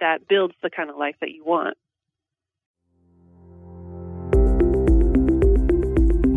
that 0.00 0.28
builds 0.28 0.54
the 0.62 0.70
kind 0.70 0.90
of 0.90 0.96
life 0.96 1.16
that 1.20 1.30
you 1.30 1.44
want. 1.44 1.76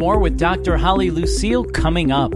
More 0.01 0.17
with 0.17 0.39
Dr. 0.39 0.77
Holly 0.77 1.11
Lucille 1.11 1.63
coming 1.63 2.11
up. 2.11 2.33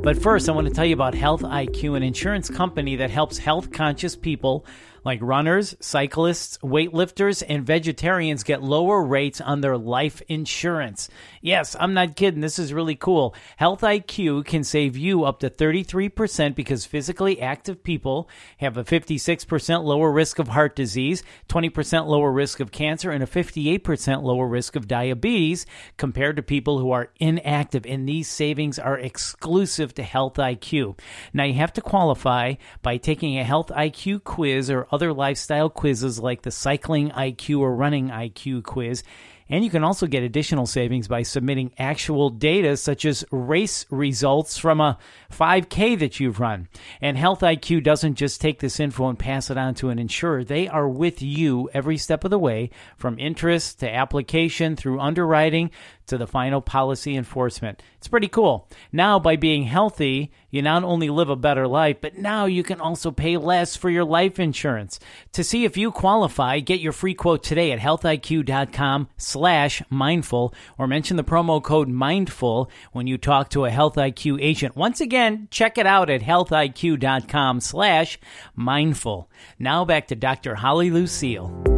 But 0.00 0.16
first, 0.16 0.48
I 0.48 0.52
want 0.52 0.68
to 0.68 0.72
tell 0.72 0.84
you 0.84 0.94
about 0.94 1.14
Health 1.14 1.42
IQ, 1.42 1.96
an 1.96 2.02
insurance 2.04 2.48
company 2.48 2.96
that 2.96 3.10
helps 3.10 3.36
health 3.36 3.72
conscious 3.72 4.14
people 4.14 4.64
like 5.08 5.22
runners, 5.22 5.74
cyclists, 5.80 6.58
weightlifters, 6.58 7.42
and 7.48 7.64
vegetarians 7.64 8.42
get 8.42 8.62
lower 8.62 9.02
rates 9.02 9.40
on 9.40 9.62
their 9.62 9.78
life 9.78 10.20
insurance. 10.28 11.08
Yes, 11.40 11.74
I'm 11.80 11.94
not 11.94 12.14
kidding. 12.14 12.42
This 12.42 12.58
is 12.58 12.74
really 12.74 12.94
cool. 12.94 13.34
Health 13.56 13.80
IQ 13.80 14.44
can 14.44 14.62
save 14.64 14.98
you 14.98 15.24
up 15.24 15.40
to 15.40 15.48
33% 15.48 16.54
because 16.54 16.84
physically 16.84 17.40
active 17.40 17.82
people 17.82 18.28
have 18.58 18.76
a 18.76 18.84
56% 18.84 19.82
lower 19.82 20.12
risk 20.12 20.38
of 20.38 20.48
heart 20.48 20.76
disease, 20.76 21.22
20% 21.48 22.06
lower 22.06 22.30
risk 22.30 22.60
of 22.60 22.70
cancer, 22.70 23.10
and 23.10 23.24
a 23.24 23.26
58% 23.26 24.22
lower 24.22 24.46
risk 24.46 24.76
of 24.76 24.86
diabetes 24.86 25.64
compared 25.96 26.36
to 26.36 26.42
people 26.42 26.80
who 26.80 26.90
are 26.90 27.08
inactive. 27.18 27.86
And 27.86 28.06
these 28.06 28.28
savings 28.28 28.78
are 28.78 28.98
exclusive 28.98 29.94
to 29.94 30.02
Health 30.02 30.34
IQ. 30.34 30.98
Now, 31.32 31.44
you 31.44 31.54
have 31.54 31.72
to 31.72 31.80
qualify 31.80 32.56
by 32.82 32.98
taking 32.98 33.38
a 33.38 33.44
Health 33.44 33.68
IQ 33.68 34.24
quiz 34.24 34.68
or 34.70 34.86
other 34.92 34.97
lifestyle 35.06 35.70
quizzes 35.70 36.18
like 36.18 36.42
the 36.42 36.50
Cycling 36.50 37.10
IQ 37.10 37.60
or 37.60 37.74
Running 37.74 38.08
IQ 38.08 38.64
quiz. 38.64 39.02
And 39.50 39.64
you 39.64 39.70
can 39.70 39.82
also 39.82 40.06
get 40.06 40.22
additional 40.22 40.66
savings 40.66 41.08
by 41.08 41.22
submitting 41.22 41.72
actual 41.78 42.28
data, 42.28 42.76
such 42.76 43.04
as 43.06 43.24
race 43.30 43.86
results 43.88 44.58
from 44.58 44.80
a 44.80 44.98
5K 45.32 45.98
that 46.00 46.20
you've 46.20 46.38
run. 46.38 46.68
And 47.00 47.16
Health 47.16 47.40
IQ 47.40 47.82
doesn't 47.82 48.16
just 48.16 48.40
take 48.40 48.60
this 48.60 48.78
info 48.78 49.08
and 49.08 49.18
pass 49.18 49.50
it 49.50 49.56
on 49.56 49.74
to 49.76 49.88
an 49.88 49.98
insurer. 49.98 50.44
They 50.44 50.68
are 50.68 50.88
with 50.88 51.22
you 51.22 51.70
every 51.72 51.96
step 51.96 52.24
of 52.24 52.30
the 52.30 52.38
way, 52.38 52.70
from 52.98 53.18
interest 53.18 53.80
to 53.80 53.90
application 53.90 54.76
through 54.76 55.00
underwriting 55.00 55.70
to 56.08 56.18
the 56.18 56.26
final 56.26 56.60
policy 56.60 57.16
enforcement. 57.16 57.82
It's 57.96 58.08
pretty 58.08 58.28
cool. 58.28 58.68
Now, 58.92 59.18
by 59.18 59.36
being 59.36 59.64
healthy, 59.64 60.32
you 60.50 60.62
not 60.62 60.84
only 60.84 61.10
live 61.10 61.28
a 61.28 61.36
better 61.36 61.66
life, 61.66 61.98
but 62.00 62.16
now 62.16 62.46
you 62.46 62.62
can 62.62 62.80
also 62.80 63.10
pay 63.10 63.36
less 63.36 63.76
for 63.76 63.90
your 63.90 64.04
life 64.04 64.38
insurance. 64.38 64.98
To 65.32 65.44
see 65.44 65.64
if 65.64 65.76
you 65.76 65.90
qualify, 65.90 66.60
get 66.60 66.80
your 66.80 66.92
free 66.92 67.14
quote 67.14 67.42
today 67.42 67.72
at 67.72 67.78
healthiq.com 67.78 69.08
slash 69.16 69.82
mindful 69.90 70.54
or 70.78 70.86
mention 70.86 71.16
the 71.16 71.24
promo 71.24 71.62
code 71.62 71.88
mindful 71.88 72.70
when 72.92 73.06
you 73.06 73.18
talk 73.18 73.50
to 73.50 73.64
a 73.64 73.70
Health 73.70 73.96
IQ 73.96 74.38
agent. 74.42 74.76
Once 74.76 75.00
again, 75.00 75.48
check 75.50 75.78
it 75.78 75.86
out 75.86 76.10
at 76.10 76.22
healthiq.com 76.22 77.60
slash 77.60 78.18
mindful. 78.54 79.30
Now 79.58 79.84
back 79.84 80.08
to 80.08 80.16
Dr. 80.16 80.54
Holly 80.56 80.90
Lucille. 80.90 81.77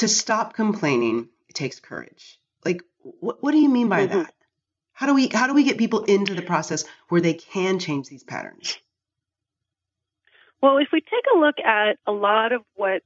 To 0.00 0.08
stop 0.08 0.54
complaining, 0.54 1.28
it 1.48 1.54
takes 1.54 1.80
courage. 1.80 2.38
Like, 2.64 2.82
what, 3.02 3.42
what 3.42 3.52
do 3.52 3.58
you 3.58 3.68
mean 3.68 3.88
by 3.88 4.06
mm-hmm. 4.06 4.18
that? 4.18 4.34
How 4.92 5.06
do 5.06 5.14
we 5.14 5.28
how 5.28 5.46
do 5.46 5.54
we 5.54 5.64
get 5.64 5.78
people 5.78 6.04
into 6.04 6.34
the 6.34 6.42
process 6.42 6.84
where 7.08 7.22
they 7.22 7.34
can 7.34 7.78
change 7.78 8.08
these 8.08 8.22
patterns? 8.22 8.76
Well, 10.62 10.76
if 10.76 10.88
we 10.92 11.00
take 11.00 11.24
a 11.34 11.38
look 11.38 11.58
at 11.58 11.98
a 12.06 12.12
lot 12.12 12.52
of 12.52 12.62
what 12.74 13.02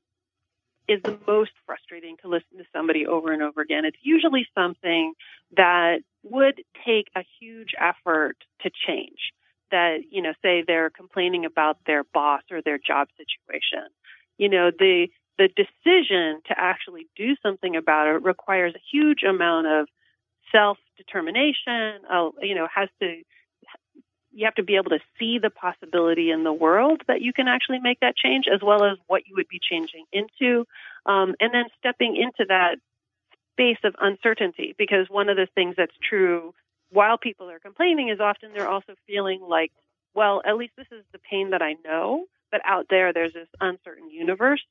is 0.89 1.01
the 1.03 1.19
most 1.27 1.53
frustrating 1.67 2.17
to 2.23 2.29
listen 2.29 2.59
to 2.59 2.65
somebody 2.73 3.07
over 3.07 3.33
and 3.33 3.43
over 3.43 3.61
again, 3.61 3.85
it's 3.85 3.97
usually 4.03 4.47
something 4.55 5.15
that 5.57 5.99
would 6.25 6.63
take 6.85 7.07
a 7.15 7.25
huge 7.41 7.75
effort 7.81 8.37
to 8.63 8.71
change. 8.87 9.33
That, 9.71 9.99
you 10.11 10.23
know, 10.23 10.33
say 10.43 10.63
they're 10.65 10.91
complaining 10.91 11.45
about 11.45 11.79
their 11.87 12.05
boss 12.05 12.43
or 12.51 12.61
their 12.61 12.79
job 12.79 13.09
situation. 13.17 13.89
You 14.37 14.49
know, 14.49 14.71
the 14.77 15.09
the 15.39 15.49
decision 15.49 16.41
to 16.47 16.55
actually 16.57 17.09
do 17.17 17.35
something 17.43 17.77
about 17.77 18.07
it 18.07 18.23
requires 18.23 18.75
a 18.75 18.83
huge 18.93 19.23
amount 19.23 19.67
of 19.67 19.89
self 20.53 20.79
determination. 20.97 22.01
Uh, 22.11 22.31
you 22.41 22.55
know, 22.55 22.69
has 22.73 22.89
to 23.01 23.23
you 24.35 24.47
have 24.47 24.55
to 24.57 24.65
be 24.65 24.75
able 24.75 24.91
to 24.91 24.99
see 25.19 25.39
the 25.39 25.51
possibility 25.51 26.31
in 26.31 26.43
the 26.43 26.53
world 26.53 27.03
that 27.07 27.23
you 27.23 27.33
can 27.33 27.47
actually 27.47 27.79
make 27.79 28.01
that 28.01 28.17
change, 28.17 28.47
as 28.53 28.61
well 28.63 28.85
as 28.85 28.99
what 29.07 29.23
you 29.27 29.35
would 29.37 29.49
be 29.49 29.61
changing 29.63 30.05
into, 30.13 30.67
um, 31.07 31.35
and 31.39 31.55
then 31.55 31.67
stepping 31.79 32.17
into 32.17 32.45
that 32.49 32.77
space 33.53 33.79
of 33.85 33.95
uncertainty. 34.01 34.75
Because 34.77 35.07
one 35.09 35.29
of 35.29 35.37
the 35.37 35.47
things 35.55 35.75
that's 35.77 35.97
true 36.09 36.53
while 36.91 37.17
people 37.17 37.49
are 37.51 37.59
complaining 37.59 38.09
is 38.09 38.21
often 38.21 38.51
they're 38.53 38.69
also 38.69 38.95
feeling 39.07 39.41
like, 39.41 39.73
well, 40.15 40.43
at 40.47 40.57
least 40.57 40.73
this 40.77 40.87
is 40.93 41.05
the 41.13 41.19
pain 41.19 41.51
that 41.51 41.63
I 41.63 41.75
know, 41.85 42.27
but 42.55 42.61
out 42.65 42.87
there 42.89 43.13
there's 43.13 43.33
this 43.33 43.49
uncertain 43.61 44.09
universe. 44.11 44.63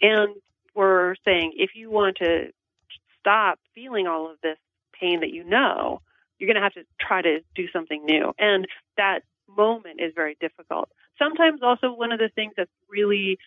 And 0.00 0.36
we're 0.76 1.16
saying 1.24 1.54
if 1.56 1.70
you 1.74 1.90
want 1.90 2.18
to 2.18 2.52
stop 3.18 3.58
feeling 3.74 4.06
all 4.06 4.30
of 4.30 4.36
this 4.44 4.58
pain 4.92 5.20
that 5.20 5.30
you 5.30 5.42
know, 5.42 6.00
you're 6.38 6.46
going 6.46 6.54
to 6.54 6.62
have 6.62 6.74
to 6.74 6.84
try 7.00 7.20
to 7.20 7.40
do 7.56 7.66
something 7.72 8.04
new. 8.04 8.32
And 8.38 8.68
that 8.96 9.22
moment 9.48 10.00
is 10.00 10.12
very 10.14 10.36
difficult. 10.40 10.88
Sometimes 11.18 11.62
also 11.64 11.92
one 11.92 12.12
of 12.12 12.20
the 12.20 12.30
things 12.32 12.52
that's 12.56 12.70
really 12.88 13.38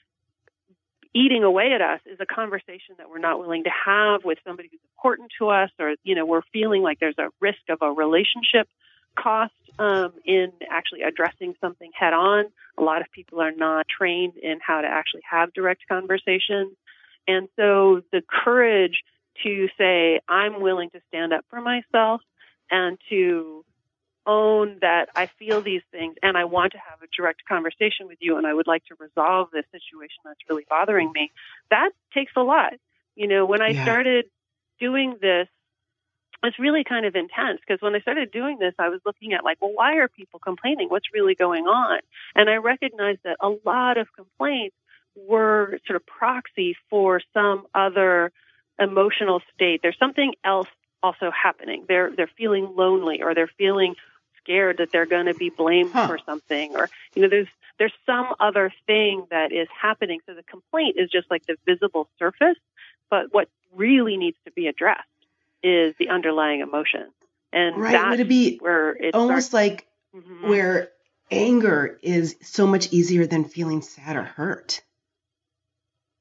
eating 1.13 1.45
away 1.45 1.71
at 1.73 1.81
us 1.81 2.01
is 2.05 2.17
a 2.19 2.25
conversation 2.25 2.95
that 2.97 3.09
we're 3.09 3.19
not 3.19 3.39
willing 3.39 3.63
to 3.63 3.71
have 3.85 4.25
with 4.25 4.39
somebody 4.45 4.67
who's 4.69 4.81
important 4.97 5.29
to 5.39 5.47
us 5.47 5.69
or 5.79 5.95
you 6.03 6.15
know 6.15 6.25
we're 6.25 6.41
feeling 6.51 6.81
like 6.81 6.99
there's 6.99 7.17
a 7.17 7.29
risk 7.39 7.61
of 7.69 7.77
a 7.81 7.89
relationship 7.89 8.67
cost 9.15 9.53
um, 9.79 10.13
in 10.25 10.51
actually 10.69 11.01
addressing 11.01 11.55
something 11.61 11.91
head 11.97 12.13
on. 12.13 12.45
A 12.77 12.81
lot 12.81 13.01
of 13.01 13.11
people 13.11 13.41
are 13.41 13.51
not 13.51 13.87
trained 13.87 14.33
in 14.37 14.59
how 14.65 14.81
to 14.81 14.87
actually 14.87 15.23
have 15.29 15.53
direct 15.53 15.81
conversations. 15.87 16.75
And 17.27 17.47
so 17.55 18.01
the 18.11 18.21
courage 18.21 19.03
to 19.43 19.67
say, 19.77 20.19
I'm 20.27 20.61
willing 20.61 20.89
to 20.91 21.01
stand 21.09 21.33
up 21.33 21.45
for 21.49 21.59
myself 21.61 22.21
and 22.69 22.97
to 23.09 23.65
own 24.27 24.79
that 24.81 25.09
I 25.15 25.27
feel 25.37 25.61
these 25.61 25.83
things 25.91 26.15
and 26.23 26.35
I 26.35 26.45
want 26.45 26.71
to 26.71 26.79
have 26.79 27.01
a 27.03 27.07
direct 27.15 27.45
conversation 27.47 28.07
with 28.07 28.17
you 28.21 28.37
and 28.37 28.47
I 28.47 28.53
would 28.53 28.65
like 28.65 28.83
to 28.85 28.95
resolve 28.99 29.49
this 29.51 29.65
situation 29.71 30.17
that's 30.23 30.39
really 30.49 30.65
bothering 30.67 31.11
me. 31.13 31.31
That 31.69 31.91
takes 32.13 32.31
a 32.35 32.41
lot. 32.41 32.73
You 33.15 33.27
know, 33.27 33.45
when 33.45 33.61
I 33.61 33.69
yeah. 33.69 33.83
started 33.83 34.25
doing 34.79 35.17
this 35.21 35.47
it's 36.45 36.59
really 36.59 36.83
kind 36.83 37.05
of 37.05 37.15
intense 37.15 37.59
because 37.65 37.81
when 37.81 37.95
I 37.95 37.99
started 37.99 38.31
doing 38.31 38.57
this, 38.59 38.73
I 38.79 38.89
was 38.89 39.01
looking 39.05 39.33
at 39.33 39.43
like, 39.43 39.57
well, 39.61 39.71
why 39.73 39.97
are 39.97 40.07
people 40.07 40.39
complaining? 40.39 40.89
What's 40.89 41.13
really 41.13 41.35
going 41.35 41.65
on? 41.65 41.99
And 42.35 42.49
I 42.49 42.55
recognized 42.55 43.19
that 43.23 43.37
a 43.39 43.49
lot 43.65 43.97
of 43.97 44.07
complaints 44.15 44.75
were 45.15 45.79
sort 45.87 45.95
of 45.95 46.05
proxy 46.05 46.75
for 46.89 47.21
some 47.33 47.65
other 47.73 48.31
emotional 48.79 49.41
state. 49.53 49.81
There's 49.81 49.97
something 49.97 50.33
else 50.43 50.67
also 51.01 51.31
happening. 51.31 51.85
They're 51.87 52.11
they're 52.15 52.29
feeling 52.37 52.75
lonely 52.75 53.21
or 53.21 53.33
they're 53.33 53.51
feeling 53.57 53.95
scared 54.41 54.77
that 54.77 54.91
they're 54.91 55.05
going 55.05 55.27
to 55.27 55.33
be 55.33 55.49
blamed 55.49 55.91
huh. 55.91 56.07
for 56.07 56.19
something 56.25 56.75
or 56.75 56.89
you 57.15 57.21
know 57.21 57.29
there's 57.29 57.47
there's 57.77 57.93
some 58.05 58.27
other 58.39 58.73
thing 58.87 59.25
that 59.31 59.51
is 59.51 59.67
happening. 59.81 60.19
So 60.25 60.33
the 60.33 60.43
complaint 60.43 60.95
is 60.97 61.09
just 61.09 61.29
like 61.29 61.45
the 61.45 61.55
visible 61.65 62.09
surface, 62.17 62.57
but 63.09 63.27
what 63.31 63.49
really 63.73 64.17
needs 64.17 64.37
to 64.45 64.51
be 64.51 64.67
addressed 64.67 65.07
is 65.65 65.95
the 65.97 66.09
underlying 66.09 66.61
emotion. 66.61 67.11
And 67.51 67.77
right. 67.77 68.09
Would 68.09 68.19
it 68.19 68.27
be 68.27 68.57
where 68.57 68.91
it 68.91 69.15
almost 69.15 69.47
starts, 69.47 69.53
like 69.53 69.87
mm-hmm. 70.15 70.49
where 70.49 70.89
anger 71.31 71.97
is 72.01 72.35
so 72.41 72.67
much 72.67 72.91
easier 72.91 73.25
than 73.25 73.45
feeling 73.45 73.81
sad 73.81 74.15
or 74.15 74.23
hurt. 74.23 74.81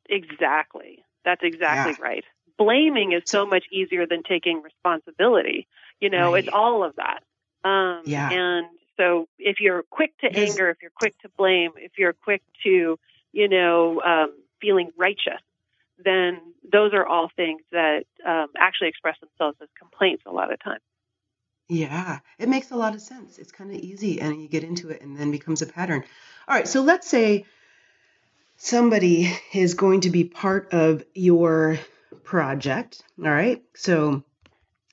Exactly. 0.09 1.05
That's 1.25 1.43
exactly 1.43 1.95
yeah. 1.99 2.05
right. 2.05 2.25
Blaming 2.59 3.13
is 3.13 3.23
so 3.27 3.47
much 3.47 3.65
easier 3.73 4.07
than 4.07 4.23
taking 4.23 4.63
responsibility. 4.63 5.67
You 6.01 6.11
know, 6.11 6.33
right. 6.33 6.45
it's 6.45 6.53
all 6.53 6.85
of 6.85 6.95
that. 6.97 7.23
Um, 7.69 8.03
yeah. 8.05 8.31
And 8.31 8.67
so 8.97 9.27
if 9.39 9.61
you're 9.61 9.83
quick 9.83 10.17
to 10.19 10.27
anger, 10.27 10.71
if 10.71 10.77
you're 10.83 10.93
quick 10.95 11.19
to 11.23 11.29
blame, 11.37 11.73
if 11.77 11.93
you're 11.99 12.13
quick 12.13 12.43
to, 12.65 12.99
you 13.33 13.49
know, 13.49 14.01
um, 14.03 14.35
feeling 14.61 14.91
righteous, 14.97 15.41
then 16.03 16.41
those 16.71 16.93
are 16.93 17.07
all 17.07 17.31
things 17.37 17.63
that 17.73 18.05
um, 18.27 18.49
actually 18.59 18.89
express 18.89 19.17
themselves 19.21 19.57
as 19.63 19.69
complaints 19.79 20.25
a 20.27 20.33
lot 20.33 20.53
of 20.53 20.63
times. 20.63 20.83
Yeah, 21.69 22.19
it 22.39 22.49
makes 22.49 22.71
a 22.71 22.77
lot 22.77 22.95
of 22.95 23.01
sense. 23.01 23.39
It's 23.39 23.53
kind 23.53 23.71
of 23.71 23.77
easy 23.79 24.21
and 24.21 24.41
you 24.41 24.49
get 24.49 24.65
into 24.65 24.91
it 24.91 25.01
and 25.01 25.17
then 25.17 25.31
becomes 25.31 25.63
a 25.63 25.67
pattern. 25.67 26.05
All 26.47 26.55
right, 26.55 26.69
so 26.69 26.83
let's 26.83 27.09
say 27.09 27.47
somebody 28.57 29.33
is 29.53 29.75
going 29.75 30.03
to 30.03 30.11
be 30.11 30.25
part 30.25 30.73
of 30.73 31.05
your 31.15 31.79
project, 32.23 33.03
all 33.19 33.31
right? 33.31 33.63
So 33.75 34.25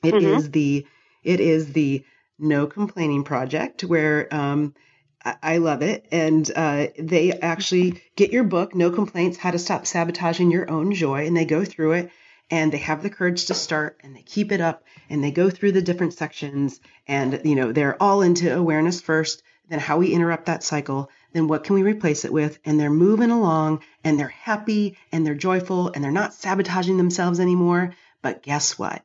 it 0.03 0.13
mm-hmm. 0.13 0.37
is 0.37 0.51
the 0.51 0.85
it 1.23 1.39
is 1.39 1.73
the 1.73 2.03
no 2.39 2.67
complaining 2.67 3.23
project 3.23 3.83
where 3.83 4.33
um, 4.33 4.73
I 5.23 5.57
love 5.57 5.81
it. 5.81 6.07
And 6.11 6.49
uh, 6.55 6.87
they 6.97 7.31
actually 7.31 8.01
get 8.15 8.31
your 8.31 8.43
book, 8.43 8.73
No 8.73 8.89
Complaints 8.89 9.37
How 9.37 9.51
to 9.51 9.59
Stop 9.59 9.85
Sabotaging 9.85 10.51
Your 10.51 10.69
Own 10.69 10.93
Joy. 10.93 11.27
And 11.27 11.37
they 11.37 11.45
go 11.45 11.63
through 11.63 11.93
it 11.93 12.11
and 12.49 12.71
they 12.71 12.79
have 12.79 13.03
the 13.03 13.09
courage 13.09 13.45
to 13.45 13.53
start 13.53 13.99
and 14.03 14.15
they 14.15 14.23
keep 14.23 14.51
it 14.51 14.61
up 14.61 14.83
and 15.09 15.23
they 15.23 15.31
go 15.31 15.49
through 15.49 15.73
the 15.73 15.81
different 15.81 16.13
sections. 16.13 16.79
And, 17.07 17.41
you 17.43 17.55
know, 17.55 17.71
they're 17.71 18.01
all 18.01 18.21
into 18.21 18.55
awareness 18.55 18.99
first, 18.99 19.43
then 19.69 19.79
how 19.79 19.97
we 19.97 20.13
interrupt 20.13 20.47
that 20.47 20.63
cycle, 20.63 21.09
then 21.33 21.47
what 21.47 21.63
can 21.63 21.75
we 21.75 21.83
replace 21.83 22.25
it 22.25 22.33
with? 22.33 22.59
And 22.65 22.79
they're 22.79 22.89
moving 22.89 23.31
along 23.31 23.83
and 24.03 24.19
they're 24.19 24.27
happy 24.27 24.97
and 25.11 25.25
they're 25.25 25.35
joyful 25.35 25.89
and 25.89 26.03
they're 26.03 26.11
not 26.11 26.33
sabotaging 26.33 26.97
themselves 26.97 27.39
anymore. 27.39 27.93
But 28.21 28.43
guess 28.43 28.77
what? 28.77 29.03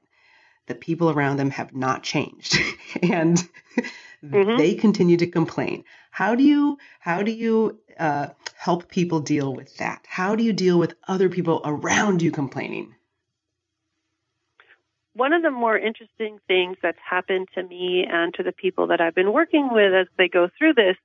The 0.66 0.74
people 0.74 1.10
around 1.10 1.36
them 1.36 1.50
have 1.50 1.74
not 1.74 2.02
changed. 2.02 2.58
and 3.02 3.36
mm-hmm. 4.24 4.56
they 4.56 4.74
continue 4.74 5.18
to 5.18 5.26
complain. 5.26 5.84
How 6.16 6.34
do 6.34 6.42
you 6.42 6.78
how 6.98 7.22
do 7.22 7.30
you 7.30 7.78
uh, 8.00 8.28
help 8.56 8.88
people 8.88 9.20
deal 9.20 9.54
with 9.54 9.76
that? 9.76 10.06
How 10.08 10.34
do 10.34 10.42
you 10.42 10.54
deal 10.54 10.78
with 10.78 10.94
other 11.06 11.28
people 11.28 11.60
around 11.62 12.22
you 12.22 12.30
complaining? 12.30 12.94
One 15.12 15.34
of 15.34 15.42
the 15.42 15.50
more 15.50 15.76
interesting 15.76 16.38
things 16.48 16.78
that's 16.82 16.96
happened 17.06 17.48
to 17.54 17.62
me 17.62 18.06
and 18.10 18.32
to 18.32 18.42
the 18.42 18.52
people 18.52 18.86
that 18.86 18.98
I've 18.98 19.14
been 19.14 19.34
working 19.34 19.68
with 19.70 19.92
as 19.92 20.06
they 20.16 20.26
go 20.26 20.48
through 20.56 20.72
this 20.72 20.96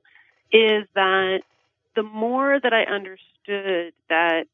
is 0.54 0.88
that 0.96 1.42
the 1.94 2.04
more 2.04 2.58
that 2.58 2.72
I 2.72 2.84
understood 2.84 3.94
that 4.08 4.46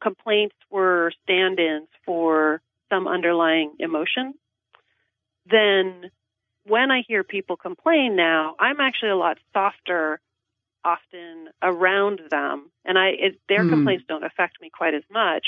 complaints 0.00 0.56
were 0.70 1.12
stand 1.24 1.60
ins 1.60 1.88
for 2.06 2.62
some 2.88 3.06
underlying 3.06 3.74
emotion, 3.78 4.32
then 5.44 6.10
when 6.66 6.90
I 6.90 7.02
hear 7.06 7.24
people 7.24 7.56
complain 7.56 8.16
now, 8.16 8.54
I'm 8.58 8.80
actually 8.80 9.10
a 9.10 9.16
lot 9.16 9.38
softer 9.52 10.20
often 10.84 11.48
around 11.62 12.20
them, 12.30 12.70
and 12.84 12.98
I 12.98 13.08
it, 13.08 13.40
their 13.48 13.64
mm. 13.64 13.70
complaints 13.70 14.04
don't 14.08 14.24
affect 14.24 14.60
me 14.60 14.70
quite 14.70 14.94
as 14.94 15.02
much 15.10 15.44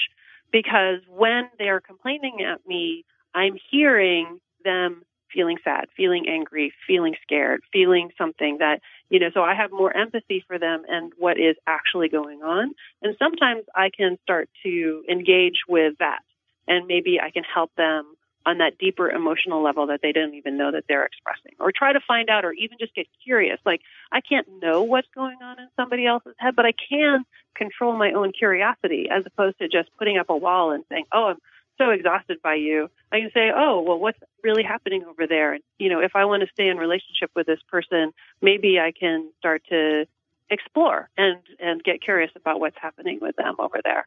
because 0.50 1.00
when 1.08 1.48
they 1.58 1.68
are 1.68 1.80
complaining 1.80 2.38
at 2.42 2.66
me, 2.66 3.04
I'm 3.34 3.56
hearing 3.70 4.40
them 4.64 5.02
feeling 5.32 5.58
sad, 5.62 5.86
feeling 5.96 6.26
angry, 6.28 6.72
feeling 6.86 7.14
scared, 7.22 7.60
feeling 7.72 8.10
something 8.18 8.58
that 8.58 8.80
you 9.10 9.20
know. 9.20 9.28
So 9.32 9.42
I 9.42 9.54
have 9.54 9.70
more 9.70 9.96
empathy 9.96 10.44
for 10.46 10.58
them 10.58 10.82
and 10.88 11.12
what 11.18 11.38
is 11.38 11.56
actually 11.66 12.08
going 12.08 12.42
on, 12.42 12.72
and 13.02 13.14
sometimes 13.18 13.64
I 13.74 13.90
can 13.96 14.18
start 14.22 14.48
to 14.64 15.04
engage 15.08 15.60
with 15.68 15.94
that, 16.00 16.20
and 16.66 16.86
maybe 16.86 17.20
I 17.22 17.30
can 17.30 17.44
help 17.44 17.70
them 17.76 18.14
on 18.48 18.58
that 18.58 18.78
deeper 18.78 19.10
emotional 19.10 19.62
level 19.62 19.86
that 19.86 20.00
they 20.02 20.12
didn't 20.12 20.34
even 20.34 20.56
know 20.56 20.72
that 20.72 20.84
they're 20.88 21.04
expressing 21.04 21.52
or 21.60 21.70
try 21.70 21.92
to 21.92 22.00
find 22.06 22.30
out 22.30 22.44
or 22.44 22.52
even 22.52 22.78
just 22.80 22.94
get 22.94 23.06
curious. 23.22 23.58
Like 23.66 23.82
i 24.10 24.20
can't 24.20 24.46
know 24.62 24.82
what's 24.82 25.08
going 25.14 25.36
on 25.42 25.60
in 25.60 25.68
somebody 25.76 26.06
else's 26.06 26.34
head 26.38 26.56
but 26.56 26.64
i 26.64 26.72
can 26.72 27.24
control 27.54 27.96
my 27.96 28.12
own 28.12 28.32
curiosity 28.32 29.08
as 29.10 29.24
opposed 29.26 29.58
to 29.58 29.68
just 29.68 29.90
putting 29.98 30.16
up 30.16 30.30
a 30.30 30.36
wall 30.36 30.72
and 30.72 30.84
saying 30.88 31.04
oh 31.12 31.26
i'm 31.26 31.36
so 31.76 31.90
exhausted 31.90 32.42
by 32.42 32.54
you. 32.54 32.90
I 33.12 33.20
can 33.20 33.30
say 33.32 33.50
oh 33.54 33.82
well 33.82 33.98
what's 33.98 34.18
really 34.42 34.64
happening 34.64 35.04
over 35.04 35.26
there? 35.28 35.52
And 35.54 35.62
you 35.78 35.90
know 35.90 36.00
if 36.00 36.12
i 36.14 36.24
want 36.24 36.42
to 36.42 36.48
stay 36.52 36.68
in 36.68 36.78
relationship 36.78 37.30
with 37.36 37.46
this 37.46 37.60
person 37.68 38.12
maybe 38.40 38.80
i 38.80 38.92
can 38.92 39.30
start 39.38 39.62
to 39.68 40.06
explore 40.50 41.10
and 41.16 41.40
and 41.60 41.82
get 41.82 42.00
curious 42.00 42.30
about 42.36 42.60
what's 42.60 42.78
happening 42.80 43.18
with 43.20 43.36
them 43.36 43.56
over 43.58 43.80
there. 43.84 44.06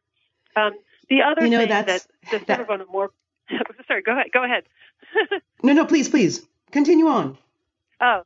Um, 0.55 0.73
the 1.09 1.21
other 1.21 1.43
you 1.43 1.51
know, 1.51 1.59
thing 1.59 1.69
that 1.69 1.87
just 1.87 2.07
that, 2.31 2.47
sort 2.47 2.61
of 2.61 2.69
on 2.69 2.81
a 2.81 2.85
more 2.85 3.11
Sorry, 3.87 4.01
go 4.01 4.13
ahead. 4.13 4.27
Go 4.33 4.43
ahead. 4.43 4.63
no, 5.63 5.73
no, 5.73 5.85
please, 5.85 6.09
please 6.09 6.45
continue 6.71 7.07
on. 7.07 7.37
Oh, 7.99 8.23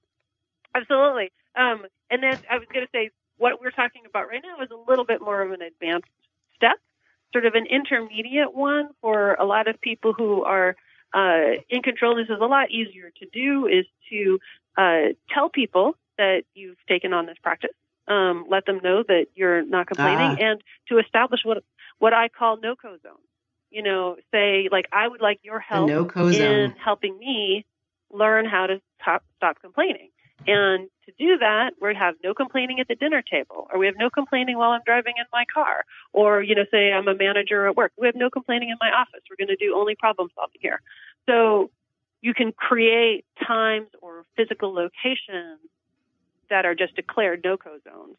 absolutely. 0.73 1.31
Um, 1.55 1.85
and 2.09 2.23
then 2.23 2.39
I 2.49 2.57
was 2.57 2.67
going 2.71 2.85
to 2.85 2.91
say 2.91 3.11
what 3.38 3.59
we're 3.61 3.71
talking 3.71 4.03
about 4.05 4.27
right 4.27 4.41
now 4.43 4.63
is 4.63 4.69
a 4.71 4.89
little 4.89 5.05
bit 5.05 5.21
more 5.21 5.41
of 5.41 5.51
an 5.51 5.61
advanced 5.61 6.07
step, 6.55 6.77
sort 7.33 7.45
of 7.45 7.55
an 7.55 7.65
intermediate 7.65 8.53
one 8.53 8.89
for 9.01 9.33
a 9.33 9.45
lot 9.45 9.67
of 9.67 9.79
people 9.81 10.13
who 10.13 10.43
are 10.43 10.75
uh, 11.13 11.61
in 11.69 11.81
control. 11.81 12.15
This 12.15 12.29
is 12.29 12.41
a 12.41 12.45
lot 12.45 12.71
easier 12.71 13.11
to 13.19 13.25
do. 13.31 13.67
Is 13.67 13.85
to 14.09 14.39
uh, 14.77 15.13
tell 15.33 15.49
people 15.49 15.95
that 16.17 16.43
you've 16.53 16.77
taken 16.88 17.13
on 17.13 17.25
this 17.25 17.38
practice. 17.41 17.71
Um, 18.07 18.45
let 18.49 18.65
them 18.65 18.81
know 18.83 19.03
that 19.07 19.27
you're 19.33 19.65
not 19.65 19.88
complaining, 19.88 20.38
ah. 20.39 20.45
and 20.45 20.61
to 20.89 20.99
establish 20.99 21.41
what 21.43 21.63
what 21.97 22.13
I 22.13 22.29
call 22.29 22.57
no-co 22.61 22.97
zones 23.01 23.25
you 23.71 23.84
know, 23.84 24.15
say 24.32 24.69
like 24.71 24.86
I 24.91 25.08
would 25.08 25.21
like 25.21 25.39
your 25.43 25.60
help 25.60 25.89
in 26.34 26.73
helping 26.84 27.17
me 27.17 27.65
learn 28.12 28.45
how 28.45 28.67
to 28.67 28.82
stop, 29.01 29.23
stop 29.38 29.62
complaining. 29.62 30.10
And 30.47 30.89
to 31.06 31.12
do 31.17 31.38
that, 31.39 31.71
we 31.82 31.95
have 31.95 32.15
no 32.23 32.34
complaining 32.34 32.80
at 32.80 32.88
the 32.88 32.95
dinner 32.95 33.23
table, 33.23 33.67
or 33.71 33.80
we 33.80 33.88
have 33.88 33.95
no 33.97 34.10
complaining 34.10 34.58
while 34.58 34.71
I'm 34.71 34.82
driving 34.86 35.13
in 35.17 35.25
my 35.32 35.43
car, 35.51 35.84
or 36.13 36.41
you 36.43 36.54
know, 36.56 36.65
say 36.69 36.91
I'm 36.91 37.08
a 37.08 37.15
manager 37.15 37.67
at 37.67 37.75
work. 37.75 37.91
We 37.97 38.08
have 38.08 38.15
no 38.15 38.30
complaining 38.30 38.69
in 38.69 38.78
my 38.80 38.91
office. 38.91 39.21
We're 39.30 39.43
going 39.43 39.56
to 39.56 39.63
do 39.63 39.75
only 39.75 39.95
problem 39.95 40.30
solving 40.36 40.60
here. 40.62 40.82
So 41.28 41.71
you 42.21 42.34
can 42.34 42.51
create 42.51 43.25
times 43.47 43.88
or 44.01 44.25
physical 44.36 44.73
locations 44.73 45.60
that 46.49 46.65
are 46.65 46.75
just 46.75 46.95
declared 46.95 47.41
no-co 47.43 47.80
zones, 47.84 48.17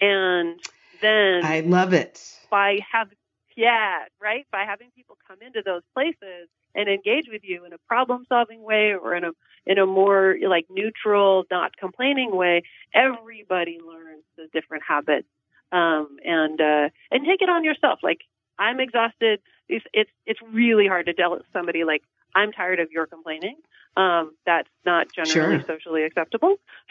and 0.00 0.60
then 1.00 1.44
I 1.44 1.60
love 1.60 1.94
it 1.94 2.36
by 2.50 2.80
having 2.90 3.16
yeah, 3.56 4.04
right? 4.20 4.46
By 4.50 4.64
having 4.64 4.90
people 4.94 5.16
come 5.26 5.38
into 5.44 5.62
those 5.64 5.82
places 5.94 6.48
and 6.74 6.88
engage 6.88 7.26
with 7.30 7.42
you 7.44 7.64
in 7.64 7.72
a 7.72 7.78
problem 7.88 8.24
solving 8.28 8.62
way 8.62 8.94
or 8.94 9.14
in 9.14 9.24
a 9.24 9.32
in 9.66 9.78
a 9.78 9.86
more 9.86 10.36
like 10.46 10.66
neutral, 10.70 11.44
not 11.50 11.76
complaining 11.76 12.34
way, 12.34 12.62
everybody 12.94 13.78
learns 13.84 14.24
the 14.36 14.48
different 14.52 14.84
habits. 14.86 15.28
Um, 15.70 16.18
and 16.22 16.60
uh, 16.60 16.90
and 17.10 17.24
take 17.24 17.40
it 17.40 17.48
on 17.48 17.64
yourself. 17.64 18.00
Like 18.02 18.20
I'm 18.58 18.78
exhausted. 18.80 19.40
It's 19.68 19.84
it's 19.94 20.10
it's 20.26 20.40
really 20.52 20.86
hard 20.86 21.06
to 21.06 21.14
tell 21.14 21.38
somebody 21.52 21.84
like 21.84 22.02
I'm 22.34 22.52
tired 22.52 22.80
of 22.80 22.90
your 22.90 23.06
complaining. 23.06 23.56
Um, 23.96 24.32
that's 24.46 24.68
not 24.86 25.08
generally 25.12 25.62
sure. 25.62 25.76
socially 25.76 26.04
acceptable. 26.04 26.56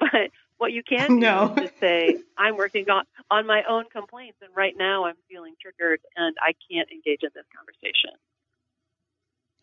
but 0.00 0.30
what 0.62 0.72
you 0.72 0.82
can 0.84 1.08
do 1.08 1.16
no. 1.16 1.54
is 1.60 1.70
say, 1.80 2.16
I'm 2.38 2.56
working 2.56 2.88
on, 2.88 3.04
on 3.30 3.46
my 3.46 3.64
own 3.68 3.84
complaints, 3.92 4.38
and 4.40 4.50
right 4.56 4.74
now 4.78 5.04
I'm 5.04 5.16
feeling 5.28 5.54
triggered 5.60 6.00
and 6.16 6.36
I 6.40 6.54
can't 6.70 6.88
engage 6.90 7.20
in 7.22 7.30
this 7.34 7.44
conversation. 7.54 8.12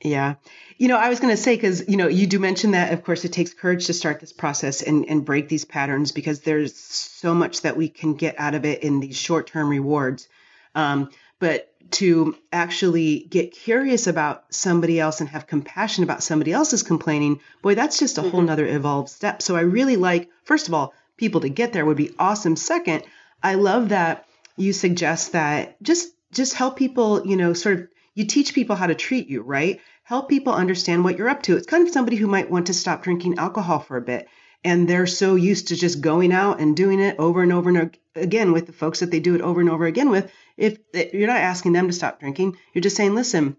Yeah. 0.03 0.35
You 0.77 0.87
know, 0.89 0.97
I 0.97 1.09
was 1.09 1.19
going 1.19 1.35
to 1.35 1.41
say, 1.41 1.55
because, 1.55 1.87
you 1.89 1.97
know, 1.97 2.07
you 2.07 2.27
do 2.27 2.39
mention 2.39 2.71
that, 2.71 2.93
of 2.93 3.03
course, 3.03 3.25
it 3.25 3.33
takes 3.33 3.53
courage 3.53 3.87
to 3.87 3.93
start 3.93 4.19
this 4.19 4.31
process 4.31 4.81
and, 4.81 5.05
and 5.09 5.25
break 5.25 5.49
these 5.49 5.65
patterns 5.65 6.11
because 6.11 6.41
there's 6.41 6.75
so 6.75 7.33
much 7.33 7.61
that 7.61 7.75
we 7.75 7.89
can 7.89 8.13
get 8.13 8.35
out 8.37 8.55
of 8.55 8.65
it 8.65 8.83
in 8.83 8.99
these 8.99 9.17
short 9.17 9.47
term 9.47 9.69
rewards. 9.69 10.27
Um, 10.75 11.09
but 11.39 11.71
to 11.91 12.35
actually 12.51 13.19
get 13.29 13.51
curious 13.51 14.05
about 14.05 14.45
somebody 14.53 14.99
else 14.99 15.21
and 15.21 15.29
have 15.29 15.47
compassion 15.47 16.03
about 16.03 16.21
somebody 16.21 16.51
else's 16.51 16.83
complaining, 16.83 17.39
boy, 17.61 17.75
that's 17.75 17.97
just 17.97 18.17
a 18.17 18.21
mm-hmm. 18.21 18.29
whole 18.29 18.41
nother 18.41 18.67
evolved 18.67 19.09
step. 19.09 19.41
So 19.41 19.55
I 19.55 19.61
really 19.61 19.95
like, 19.95 20.29
first 20.43 20.67
of 20.67 20.73
all, 20.73 20.93
people 21.17 21.41
to 21.41 21.49
get 21.49 21.73
there 21.73 21.85
would 21.85 21.97
be 21.97 22.13
awesome. 22.19 22.55
Second, 22.55 23.03
I 23.41 23.55
love 23.55 23.89
that 23.89 24.25
you 24.55 24.73
suggest 24.73 25.31
that 25.31 25.81
just 25.81 26.13
just 26.31 26.53
help 26.53 26.77
people, 26.77 27.25
you 27.25 27.35
know, 27.35 27.53
sort 27.53 27.79
of 27.79 27.87
you 28.13 28.25
teach 28.25 28.53
people 28.53 28.75
how 28.75 28.87
to 28.87 28.93
treat 28.93 29.27
you, 29.27 29.41
right? 29.41 29.81
Help 30.03 30.29
people 30.29 30.53
understand 30.53 31.03
what 31.03 31.17
you're 31.17 31.29
up 31.29 31.41
to. 31.43 31.55
It's 31.55 31.65
kind 31.65 31.87
of 31.87 31.93
somebody 31.93 32.17
who 32.17 32.27
might 32.27 32.51
want 32.51 32.67
to 32.67 32.73
stop 32.73 33.03
drinking 33.03 33.39
alcohol 33.39 33.79
for 33.79 33.97
a 33.97 34.01
bit 34.01 34.27
and 34.63 34.87
they're 34.87 35.07
so 35.07 35.35
used 35.35 35.69
to 35.69 35.75
just 35.75 36.01
going 36.01 36.31
out 36.31 36.59
and 36.59 36.75
doing 36.75 36.99
it 36.99 37.17
over 37.19 37.41
and 37.41 37.53
over 37.53 37.69
and 37.69 37.97
again 38.15 38.51
with 38.51 38.65
the 38.65 38.73
folks 38.73 38.99
that 38.99 39.11
they 39.11 39.19
do 39.19 39.35
it 39.35 39.41
over 39.41 39.61
and 39.61 39.69
over 39.69 39.85
again 39.85 40.09
with 40.09 40.31
if 40.57 40.77
eh, 40.93 41.09
you're 41.13 41.27
not 41.27 41.37
asking 41.37 41.73
them 41.73 41.87
to 41.87 41.93
stop 41.93 42.19
drinking 42.19 42.57
you're 42.73 42.81
just 42.81 42.95
saying 42.95 43.15
listen 43.15 43.55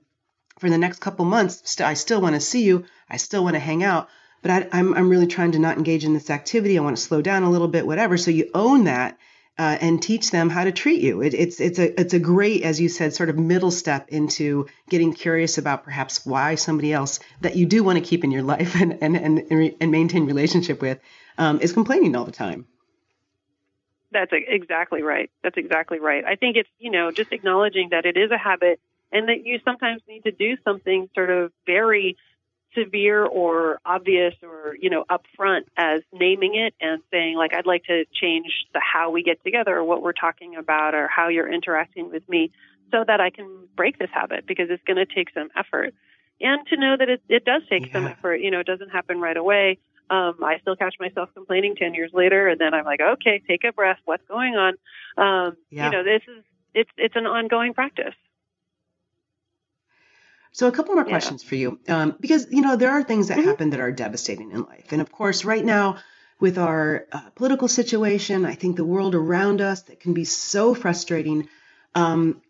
for 0.59 0.69
the 0.69 0.79
next 0.79 1.01
couple 1.01 1.25
months 1.25 1.81
i 1.81 1.95
still 1.95 2.21
want 2.21 2.35
to 2.35 2.41
see 2.41 2.65
you 2.65 2.85
i 3.09 3.17
still 3.17 3.43
want 3.43 3.55
to 3.55 3.61
hang 3.61 3.83
out 3.83 4.09
but 4.43 4.51
I, 4.51 4.69
I'm, 4.79 4.95
I'm 4.95 5.09
really 5.09 5.27
trying 5.27 5.53
to 5.53 5.59
not 5.59 5.77
engage 5.77 6.05
in 6.05 6.15
this 6.15 6.31
activity. 6.31 6.79
I 6.79 6.83
want 6.83 6.97
to 6.97 7.03
slow 7.03 7.21
down 7.23 7.43
a 7.43 7.51
little 7.51 7.69
bit, 7.69 7.87
whatever. 7.87 8.17
So 8.17 8.31
you 8.31 8.51
own 8.55 8.85
that 8.85 9.19
uh, 9.61 9.77
and 9.83 10.03
teach 10.03 10.31
them 10.31 10.49
how 10.49 10.65
to 10.65 10.73
treat 10.73 11.03
you. 11.03 11.21
It, 11.21 11.35
it's 11.35 11.61
it's 11.61 11.79
a 11.79 12.01
it's 12.01 12.15
a 12.15 12.19
great, 12.19 12.63
as 12.63 12.81
you 12.81 12.89
said, 12.89 13.13
sort 13.13 13.29
of 13.29 13.37
middle 13.37 13.71
step 13.71 14.09
into 14.09 14.69
getting 14.89 15.13
curious 15.13 15.59
about 15.59 15.85
perhaps 15.85 16.25
why 16.25 16.55
somebody 16.55 16.95
else 16.95 17.21
that 17.43 17.57
you 17.57 17.67
do 17.67 17.85
want 17.85 17.99
to 17.99 18.03
keep 18.03 18.25
in 18.25 18.31
your 18.31 18.43
life 18.43 18.75
and 18.81 18.97
and 19.03 19.19
and, 19.19 19.75
and 19.79 19.91
maintain 19.93 20.25
relationship 20.25 20.81
with 20.81 20.99
um, 21.37 21.61
is 21.61 21.75
complaining 21.75 22.17
all 22.17 22.25
the 22.25 22.33
time. 22.33 22.67
That's 24.11 24.33
exactly 24.33 25.03
right. 25.03 25.31
That's 25.43 25.59
exactly 25.59 26.01
right. 26.01 26.25
I 26.25 26.37
think 26.37 26.57
it's 26.57 26.71
you 26.79 26.91
know 26.91 27.11
just 27.11 27.31
acknowledging 27.31 27.91
that 27.91 28.07
it 28.07 28.17
is 28.17 28.31
a 28.31 28.39
habit 28.39 28.81
and 29.13 29.29
that 29.29 29.45
you 29.45 29.61
sometimes 29.63 30.01
need 30.09 30.25
to 30.25 30.33
do 30.33 30.57
something 30.65 31.11
sort 31.15 31.29
of 31.29 31.53
very 31.67 32.17
severe 32.75 33.25
or 33.25 33.81
obvious 33.85 34.35
or 34.43 34.77
you 34.81 34.91
know 34.91 35.05
upfront 35.11 35.63
as 35.77 36.03
naming 36.13 36.55
it 36.55 36.75
and 36.81 37.03
saying 37.11 37.37
like 37.37 37.53
I'd 37.53 37.67
like 37.67 37.85
to 37.85 38.05
change 38.13 38.47
the 38.73 38.81
how 38.81 39.11
we 39.11 39.23
get 39.23 39.43
together 39.45 39.77
or 39.77 39.85
what 39.85 40.03
we're 40.03 40.13
talking 40.13 40.57
about 40.57 40.95
or 40.95 41.09
how 41.09 41.29
you're 41.29 41.53
interacting 41.53 42.11
with 42.11 42.29
me 42.29 42.53
so 42.91 43.05
that 43.07 43.21
I 43.21 43.31
can 43.31 43.69
break 43.77 43.99
this 43.99 44.11
habit 44.13 44.47
because 44.47 44.69
it's 44.71 44.83
going 44.85 44.97
to 44.97 45.07
take 45.07 45.29
some 45.33 45.49
effort. 45.57 45.95
And 46.41 46.67
to 46.69 46.77
know 46.77 46.97
that 46.99 47.09
it, 47.09 47.23
it 47.29 47.45
does 47.45 47.63
take 47.69 47.87
yeah. 47.87 47.93
some 47.93 48.07
effort 48.07 48.37
you 48.37 48.51
know 48.51 48.61
it 48.61 48.67
doesn't 48.67 48.91
happen 48.91 49.21
right 49.21 49.37
away. 49.37 49.79
Um, 50.09 50.39
I 50.43 50.59
still 50.61 50.77
catch 50.77 50.97
myself 50.99 51.29
complaining 51.35 51.77
10 51.77 51.95
years 51.95 52.11
later 52.13 52.49
and 52.49 52.61
then 52.61 52.75
I'm 52.75 52.85
like 52.85 53.01
okay 53.01 53.43
take 53.47 53.65
a 53.65 53.73
breath. 53.73 53.99
What's 54.05 54.27
going 54.29 54.55
on? 54.55 54.75
Um, 55.17 55.57
yeah. 55.71 55.87
you 55.87 55.91
know 55.91 56.05
this 56.05 56.23
is 56.29 56.45
it's 56.75 56.91
it's 56.97 57.17
an 57.17 57.27
ongoing 57.27 57.75
practice 57.75 58.15
so 60.53 60.67
a 60.67 60.73
couple 60.73 60.95
more 60.95 61.05
yeah. 61.05 61.11
questions 61.11 61.43
for 61.43 61.55
you, 61.55 61.79
um, 61.89 62.17
because 62.21 62.47
you 62.51 62.63
know 62.63 62.77
there 62.77 62.91
are 62.91 63.03
things 63.03 63.29
that 63.29 63.39
mm-hmm. 63.39 63.49
happen 63.49 63.71
that 63.71 63.81
are 63.81 63.93
devastating 63.93 64.51
in 64.53 64.63
life, 64.63 64.93
and 64.93 65.01
of 65.01 65.13
course, 65.13 65.45
right 65.45 65.65
now 65.65 65.99
with 66.41 66.59
our 66.59 67.07
uh, 67.13 67.21
political 67.35 67.69
situation, 67.69 68.47
I 68.47 68.55
think 68.55 68.77
the 68.77 68.85
world 68.85 69.15
around 69.15 69.61
us 69.61 69.83
that 69.83 70.01
can 70.01 70.15
be 70.15 70.25
so 70.25 70.75
frustrating. 70.75 71.49
Um, 71.95 72.41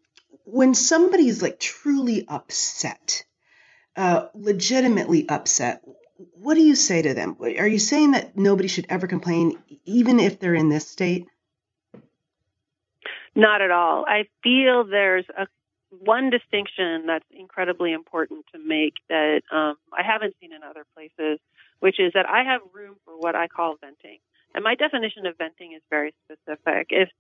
when 0.45 0.75
somebody's 0.75 1.43
like 1.43 1.59
truly 1.59 2.25
upset, 2.29 3.25
uh, 3.97 4.27
legitimately 4.35 5.29
upset, 5.29 5.83
what 6.35 6.55
do 6.55 6.63
you 6.63 6.77
say 6.77 7.03
to 7.03 7.15
them? 7.15 7.37
Are 7.41 7.67
you 7.67 7.79
saying 7.79 8.13
that 8.13 8.37
nobody 8.37 8.69
should 8.69 8.87
ever 8.89 9.07
complain, 9.07 9.59
even 9.85 10.21
if 10.21 10.39
they're 10.39 10.55
in 10.55 10.69
this 10.69 10.87
state? 10.89 11.27
Not 13.35 13.63
at 13.63 13.71
all. 13.71 14.05
I 14.07 14.25
feel 14.43 14.85
there's 14.85 15.27
a 15.37 15.47
one 16.01 16.31
distinction 16.31 17.05
that's 17.07 17.27
incredibly 17.31 17.93
important 17.93 18.47
to 18.55 18.59
make 18.59 18.95
that 19.09 19.43
um, 19.53 19.75
I 19.97 20.03
haven't 20.03 20.35
seen 20.41 20.53
in 20.53 20.63
other 20.63 20.85
places, 20.95 21.39
which 21.81 22.01
is 22.01 22.13
that 22.15 22.27
I 22.27 22.43
have 22.45 22.63
room 22.73 22.97
for 23.05 23.19
what 23.19 23.35
I 23.35 23.49
call 23.49 23.77
venting. 23.81 24.19
And 24.55 24.65
my 24.65 24.75
definition 24.75 25.27
of 25.27 25.37
venting 25.37 25.73
is 25.75 25.83
very 25.91 26.15
specific. 26.25 26.89
If 26.91 27.11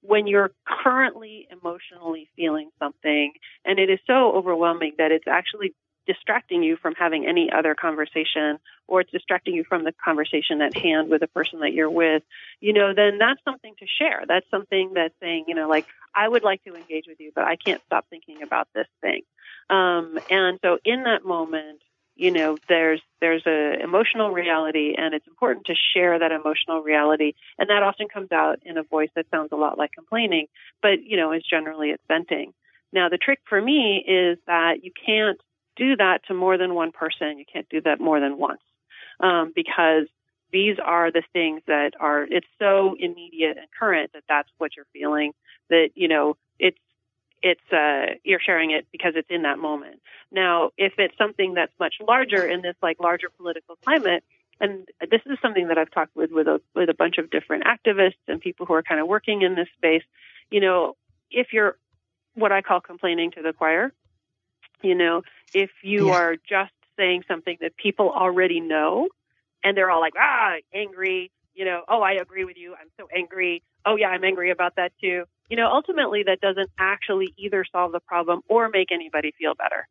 when 0.00 0.26
you're 0.26 0.50
currently 0.66 1.46
emotionally 1.50 2.28
feeling 2.34 2.70
something 2.78 3.32
and 3.64 3.78
it 3.78 3.88
is 3.88 4.00
so 4.06 4.32
overwhelming 4.32 4.94
that 4.98 5.12
it's 5.12 5.28
actually 5.28 5.74
distracting 6.06 6.62
you 6.62 6.76
from 6.76 6.94
having 6.94 7.26
any 7.26 7.50
other 7.50 7.74
conversation 7.74 8.58
or 8.88 9.00
it's 9.00 9.10
distracting 9.10 9.54
you 9.54 9.64
from 9.64 9.84
the 9.84 9.92
conversation 10.04 10.60
at 10.60 10.76
hand 10.76 11.08
with 11.08 11.20
the 11.20 11.26
person 11.26 11.60
that 11.60 11.72
you're 11.72 11.90
with, 11.90 12.22
you 12.60 12.72
know, 12.72 12.92
then 12.94 13.18
that's 13.18 13.42
something 13.44 13.74
to 13.78 13.86
share. 13.86 14.24
That's 14.26 14.48
something 14.50 14.92
that's 14.94 15.14
saying, 15.20 15.44
you 15.48 15.54
know, 15.54 15.68
like, 15.68 15.86
I 16.14 16.28
would 16.28 16.42
like 16.42 16.62
to 16.64 16.74
engage 16.74 17.04
with 17.06 17.20
you, 17.20 17.32
but 17.34 17.44
I 17.44 17.56
can't 17.56 17.80
stop 17.86 18.06
thinking 18.10 18.42
about 18.42 18.68
this 18.74 18.88
thing. 19.00 19.22
Um, 19.70 20.18
and 20.28 20.58
so 20.62 20.78
in 20.84 21.04
that 21.04 21.24
moment, 21.24 21.80
you 22.14 22.30
know, 22.30 22.58
there's 22.68 23.00
there's 23.20 23.46
a 23.46 23.82
emotional 23.82 24.30
reality, 24.30 24.94
and 24.96 25.14
it's 25.14 25.26
important 25.26 25.66
to 25.66 25.74
share 25.94 26.18
that 26.18 26.30
emotional 26.30 26.82
reality, 26.82 27.32
and 27.58 27.70
that 27.70 27.82
often 27.82 28.08
comes 28.08 28.30
out 28.32 28.60
in 28.64 28.76
a 28.76 28.82
voice 28.82 29.08
that 29.16 29.26
sounds 29.30 29.48
a 29.52 29.56
lot 29.56 29.78
like 29.78 29.92
complaining, 29.92 30.46
but 30.82 31.02
you 31.02 31.16
know, 31.16 31.32
is 31.32 31.42
generally 31.48 31.88
it's 31.88 32.02
venting. 32.08 32.52
Now, 32.92 33.08
the 33.08 33.16
trick 33.16 33.40
for 33.48 33.60
me 33.60 34.04
is 34.06 34.38
that 34.46 34.84
you 34.84 34.92
can't 35.06 35.40
do 35.76 35.96
that 35.96 36.20
to 36.28 36.34
more 36.34 36.58
than 36.58 36.74
one 36.74 36.92
person. 36.92 37.38
You 37.38 37.44
can't 37.50 37.68
do 37.68 37.80
that 37.82 38.00
more 38.00 38.20
than 38.20 38.38
once 38.38 38.60
um, 39.20 39.52
because 39.54 40.06
these 40.52 40.76
are 40.84 41.10
the 41.10 41.22
things 41.32 41.62
that 41.66 41.92
are. 41.98 42.24
It's 42.24 42.46
so 42.58 42.94
immediate 42.98 43.56
and 43.56 43.66
current 43.78 44.12
that 44.12 44.24
that's 44.28 44.48
what 44.58 44.76
you're 44.76 44.86
feeling. 44.92 45.32
That 45.70 45.90
you 45.94 46.08
know 46.08 46.36
it's 46.58 46.78
it's 47.42 47.72
uh, 47.72 48.14
you're 48.24 48.40
sharing 48.40 48.70
it 48.70 48.86
because 48.92 49.14
it's 49.16 49.30
in 49.30 49.42
that 49.42 49.58
moment. 49.58 50.00
Now, 50.30 50.70
if 50.76 50.94
it's 50.98 51.16
something 51.18 51.54
that's 51.54 51.72
much 51.80 51.94
larger 52.06 52.46
in 52.46 52.62
this 52.62 52.76
like 52.82 53.00
larger 53.00 53.28
political 53.36 53.76
climate, 53.76 54.24
and 54.60 54.86
this 55.00 55.20
is 55.26 55.38
something 55.42 55.68
that 55.68 55.78
I've 55.78 55.90
talked 55.90 56.14
with 56.14 56.30
with 56.30 56.46
a 56.46 56.60
with 56.74 56.88
a 56.88 56.94
bunch 56.94 57.18
of 57.18 57.30
different 57.30 57.64
activists 57.64 58.22
and 58.28 58.40
people 58.40 58.66
who 58.66 58.74
are 58.74 58.82
kind 58.82 59.00
of 59.00 59.08
working 59.08 59.42
in 59.42 59.54
this 59.54 59.68
space. 59.76 60.04
You 60.50 60.60
know, 60.60 60.96
if 61.30 61.48
you're 61.52 61.76
what 62.34 62.52
I 62.52 62.62
call 62.62 62.80
complaining 62.80 63.32
to 63.32 63.42
the 63.42 63.52
choir, 63.52 63.92
you 64.82 64.94
know, 64.94 65.22
if 65.54 65.70
you 65.82 66.08
yeah. 66.08 66.14
are 66.14 66.36
just 66.36 66.72
saying 66.96 67.24
something 67.28 67.56
that 67.60 67.76
people 67.76 68.10
already 68.10 68.60
know 68.60 69.08
and 69.64 69.76
they're 69.76 69.90
all 69.90 70.00
like, 70.00 70.14
ah, 70.18 70.54
angry, 70.74 71.30
you 71.54 71.64
know, 71.64 71.82
oh, 71.88 72.00
I 72.00 72.12
agree 72.12 72.44
with 72.44 72.56
you. 72.56 72.74
I'm 72.74 72.88
so 72.98 73.08
angry. 73.14 73.62
Oh, 73.84 73.96
yeah, 73.96 74.08
I'm 74.08 74.24
angry 74.24 74.50
about 74.50 74.76
that 74.76 74.92
too. 75.00 75.24
You 75.48 75.56
know, 75.56 75.68
ultimately, 75.70 76.22
that 76.24 76.40
doesn't 76.40 76.70
actually 76.78 77.34
either 77.36 77.64
solve 77.70 77.92
the 77.92 78.00
problem 78.00 78.40
or 78.48 78.68
make 78.68 78.90
anybody 78.90 79.32
feel 79.38 79.54
better. 79.54 79.86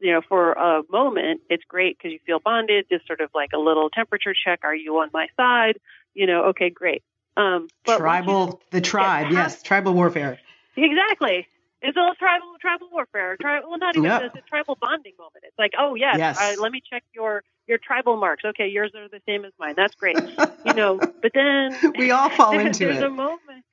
You 0.00 0.12
know, 0.12 0.20
for 0.28 0.52
a 0.52 0.82
moment, 0.90 1.42
it's 1.48 1.62
great 1.68 1.96
because 1.96 2.12
you 2.12 2.18
feel 2.26 2.40
bonded, 2.40 2.86
just 2.90 3.06
sort 3.06 3.20
of 3.20 3.30
like 3.34 3.50
a 3.54 3.58
little 3.58 3.90
temperature 3.90 4.34
check. 4.34 4.60
Are 4.64 4.74
you 4.74 4.96
on 4.98 5.10
my 5.12 5.28
side? 5.36 5.78
You 6.14 6.26
know, 6.26 6.46
okay, 6.46 6.68
great. 6.68 7.02
Um, 7.36 7.68
tribal, 7.86 8.60
the 8.70 8.80
tribe, 8.80 9.30
yes, 9.30 9.62
tribal 9.62 9.94
warfare. 9.94 10.38
Exactly. 10.76 11.46
It's 11.84 11.96
a 11.98 12.14
tribal 12.18 12.54
tribal 12.60 12.88
warfare. 12.90 13.36
Tribal, 13.38 13.68
well, 13.68 13.78
not 13.78 13.94
even 13.94 14.08
yep. 14.08 14.34
a, 14.34 14.38
a 14.38 14.42
tribal 14.48 14.78
bonding 14.80 15.12
moment. 15.18 15.44
It's 15.44 15.58
like, 15.58 15.72
oh 15.78 15.94
yes, 15.94 16.16
yes. 16.16 16.38
Uh, 16.40 16.60
let 16.60 16.72
me 16.72 16.80
check 16.90 17.04
your 17.14 17.42
your 17.66 17.76
tribal 17.76 18.16
marks. 18.16 18.42
Okay, 18.42 18.68
yours 18.68 18.92
are 18.96 19.06
the 19.08 19.20
same 19.26 19.44
as 19.44 19.52
mine. 19.58 19.74
That's 19.76 19.94
great. 19.94 20.16
you 20.64 20.72
know, 20.72 20.96
but 21.22 21.32
then 21.34 21.76
we 21.98 22.10
all 22.10 22.30
fall 22.30 22.58
into 22.58 22.86
there's 22.86 22.96
it. 22.96 23.00
There's 23.00 23.02
a 23.02 23.10
moment. 23.10 23.64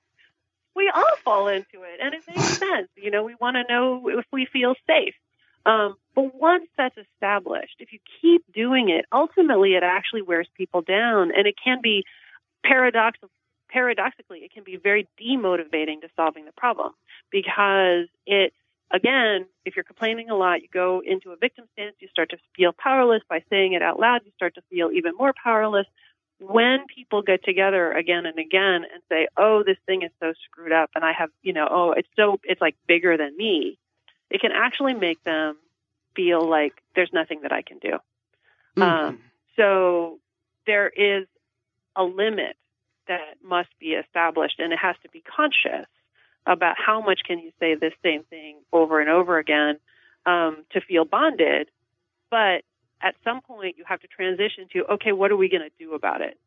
We 0.75 0.91
all 0.93 1.15
fall 1.23 1.47
into 1.47 1.83
it, 1.83 1.99
and 2.01 2.13
it 2.13 2.23
makes 2.27 2.57
sense. 2.57 2.89
You 2.97 3.11
know, 3.11 3.23
we 3.23 3.35
want 3.39 3.55
to 3.55 3.63
know 3.73 4.09
if 4.09 4.25
we 4.31 4.45
feel 4.45 4.75
safe. 4.85 5.15
Um, 5.65 5.95
but 6.13 6.35
once 6.35 6.67
that's 6.77 6.97
established, 6.97 7.75
if 7.79 7.93
you 7.93 7.99
keep 8.21 8.43
doing 8.53 8.89
it, 8.89 9.05
ultimately 9.11 9.75
it 9.75 9.83
actually 9.83 10.23
wears 10.23 10.49
people 10.57 10.81
down, 10.81 11.31
and 11.35 11.47
it 11.47 11.55
can 11.63 11.79
be 11.81 12.03
paradoxical 12.63 13.29
paradoxically, 13.71 14.39
it 14.39 14.53
can 14.53 14.63
be 14.63 14.77
very 14.77 15.07
demotivating 15.19 16.01
to 16.01 16.09
solving 16.15 16.45
the 16.45 16.51
problem 16.51 16.91
because 17.31 18.07
it, 18.25 18.53
again, 18.91 19.45
if 19.65 19.75
you're 19.75 19.83
complaining 19.83 20.29
a 20.29 20.35
lot, 20.35 20.61
you 20.61 20.67
go 20.71 21.01
into 21.05 21.31
a 21.31 21.35
victim 21.35 21.65
stance, 21.73 21.95
you 21.99 22.07
start 22.09 22.29
to 22.31 22.37
feel 22.55 22.73
powerless. 22.73 23.21
By 23.29 23.43
saying 23.49 23.73
it 23.73 23.81
out 23.81 23.99
loud, 23.99 24.21
you 24.25 24.31
start 24.35 24.55
to 24.55 24.61
feel 24.69 24.91
even 24.91 25.13
more 25.17 25.33
powerless. 25.41 25.87
When 26.39 26.85
people 26.87 27.21
get 27.21 27.43
together 27.43 27.91
again 27.91 28.25
and 28.25 28.39
again 28.39 28.83
and 28.91 29.01
say, 29.09 29.27
oh, 29.37 29.63
this 29.63 29.77
thing 29.85 30.01
is 30.01 30.09
so 30.19 30.33
screwed 30.45 30.71
up 30.71 30.89
and 30.95 31.05
I 31.05 31.13
have, 31.13 31.29
you 31.43 31.53
know, 31.53 31.67
oh, 31.69 31.91
it's 31.91 32.09
so, 32.15 32.39
it's 32.43 32.59
like 32.59 32.75
bigger 32.87 33.15
than 33.15 33.37
me, 33.37 33.77
it 34.29 34.41
can 34.41 34.51
actually 34.51 34.95
make 34.95 35.23
them 35.23 35.57
feel 36.15 36.47
like 36.47 36.73
there's 36.95 37.11
nothing 37.13 37.41
that 37.43 37.51
I 37.51 37.61
can 37.61 37.77
do. 37.77 37.99
Mm-hmm. 38.75 38.81
Um, 38.81 39.19
so 39.55 40.19
there 40.65 40.89
is 40.89 41.27
a 41.95 42.03
limit 42.03 42.55
that 43.11 43.35
must 43.43 43.67
be 43.77 43.87
established 43.87 44.55
and 44.59 44.71
it 44.71 44.79
has 44.79 44.95
to 45.03 45.09
be 45.09 45.21
conscious 45.21 45.85
about 46.47 46.75
how 46.77 47.01
much 47.01 47.19
can 47.27 47.39
you 47.39 47.51
say 47.59 47.75
this 47.75 47.93
same 48.01 48.23
thing 48.23 48.55
over 48.71 49.01
and 49.01 49.09
over 49.09 49.37
again 49.37 49.77
um, 50.25 50.63
to 50.71 50.79
feel 50.79 51.03
bonded. 51.03 51.67
But 52.29 52.63
at 53.01 53.15
some 53.25 53.41
point 53.41 53.75
you 53.77 53.83
have 53.85 53.99
to 53.99 54.07
transition 54.07 54.67
to 54.71 54.85
okay 54.93 55.11
what 55.11 55.29
are 55.29 55.35
we 55.35 55.49
going 55.49 55.67
to 55.67 55.83
do 55.83 55.93
about 55.93 56.21
it? 56.21 56.39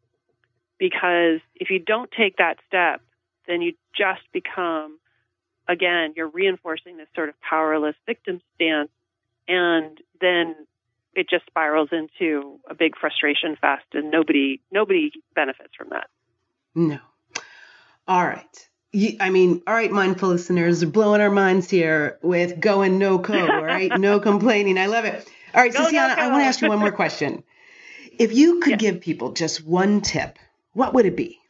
Because 0.79 1.41
if 1.55 1.69
you 1.69 1.79
don't 1.79 2.11
take 2.11 2.39
that 2.39 2.57
step 2.67 3.03
then 3.47 3.61
you 3.61 3.75
just 3.95 4.23
become 4.33 4.99
again 5.69 6.15
you're 6.17 6.29
reinforcing 6.29 6.97
this 6.97 7.09
sort 7.15 7.29
of 7.29 7.35
powerless 7.43 7.97
victim 8.07 8.41
stance 8.55 8.91
and 9.47 9.99
then 10.19 10.57
it 11.15 11.29
just 11.29 11.45
spirals 11.47 11.91
into 11.93 12.59
a 12.69 12.75
big 12.75 12.97
frustration 12.97 13.55
fest 13.61 13.85
and 13.93 14.11
nobody 14.11 14.61
nobody 14.73 15.11
benefits 15.35 15.75
from 15.77 15.91
that 15.91 16.09
no. 16.75 16.99
All 18.07 18.25
right. 18.25 18.69
I 19.21 19.31
mean, 19.31 19.63
all 19.67 19.75
right, 19.75 19.91
mindful 19.91 20.29
listeners 20.29 20.83
are 20.83 20.89
blowing 20.89 21.21
our 21.21 21.31
minds 21.31 21.69
here 21.69 22.19
with 22.23 22.61
going 22.61 22.99
no 22.99 23.19
code, 23.19 23.51
all 23.51 23.63
right? 23.63 23.91
no 23.99 24.21
complaining. 24.21 24.79
I 24.79 24.87
love 24.87 25.05
it. 25.05 25.29
All 25.53 25.61
right, 25.61 25.73
Cianna, 25.73 25.93
no 25.93 26.23
I 26.23 26.29
want 26.29 26.43
to 26.43 26.47
ask 26.47 26.61
you 26.61 26.69
one 26.69 26.79
more 26.79 26.93
question. 26.93 27.43
If 28.19 28.33
you 28.33 28.61
could 28.61 28.79
give 28.79 29.01
people 29.01 29.33
just 29.33 29.65
one 29.65 30.01
tip, 30.01 30.39
what 30.73 30.95
would 30.95 31.07
it 31.07 31.17
be? 31.17 31.41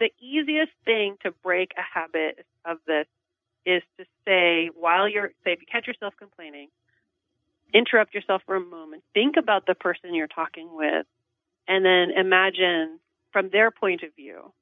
The 0.00 0.10
easiest 0.20 0.72
thing 0.84 1.16
to 1.22 1.30
break 1.42 1.72
a 1.78 1.82
habit 1.82 2.44
of 2.64 2.78
this 2.86 3.06
is 3.64 3.82
to 3.98 4.04
say, 4.26 4.70
while 4.74 5.08
you're, 5.08 5.30
say, 5.44 5.52
if 5.52 5.60
you 5.60 5.66
catch 5.70 5.86
yourself 5.86 6.14
complaining, 6.18 6.68
interrupt 7.72 8.14
yourself 8.14 8.42
for 8.44 8.56
a 8.56 8.60
moment, 8.60 9.02
think 9.14 9.36
about 9.38 9.66
the 9.66 9.74
person 9.74 10.14
you're 10.14 10.26
talking 10.26 10.68
with, 10.72 11.06
and 11.68 11.84
then 11.84 12.10
imagine 12.16 12.98
from 13.32 13.50
their 13.50 13.70
point 13.70 14.02
of 14.02 14.14
view 14.14 14.52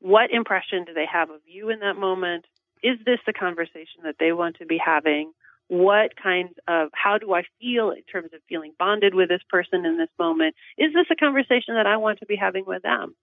what 0.00 0.30
impression 0.30 0.84
do 0.84 0.94
they 0.94 1.06
have 1.10 1.30
of 1.30 1.40
you 1.46 1.70
in 1.70 1.80
that 1.80 1.96
moment? 1.96 2.44
Is 2.82 2.98
this 3.04 3.18
the 3.26 3.32
conversation 3.32 4.04
that 4.04 4.16
they 4.20 4.32
want 4.32 4.56
to 4.58 4.66
be 4.66 4.78
having? 4.78 5.32
What 5.66 6.12
kinds 6.16 6.54
of, 6.66 6.90
how 6.94 7.18
do 7.18 7.34
I 7.34 7.42
feel 7.60 7.90
in 7.90 8.02
terms 8.02 8.32
of 8.32 8.40
feeling 8.48 8.72
bonded 8.78 9.14
with 9.14 9.28
this 9.28 9.42
person 9.50 9.84
in 9.84 9.98
this 9.98 10.08
moment? 10.18 10.54
Is 10.78 10.94
this 10.94 11.06
a 11.10 11.16
conversation 11.16 11.74
that 11.74 11.86
I 11.86 11.96
want 11.96 12.20
to 12.20 12.26
be 12.26 12.36
having 12.36 12.64
with 12.66 12.82
them? 12.82 13.14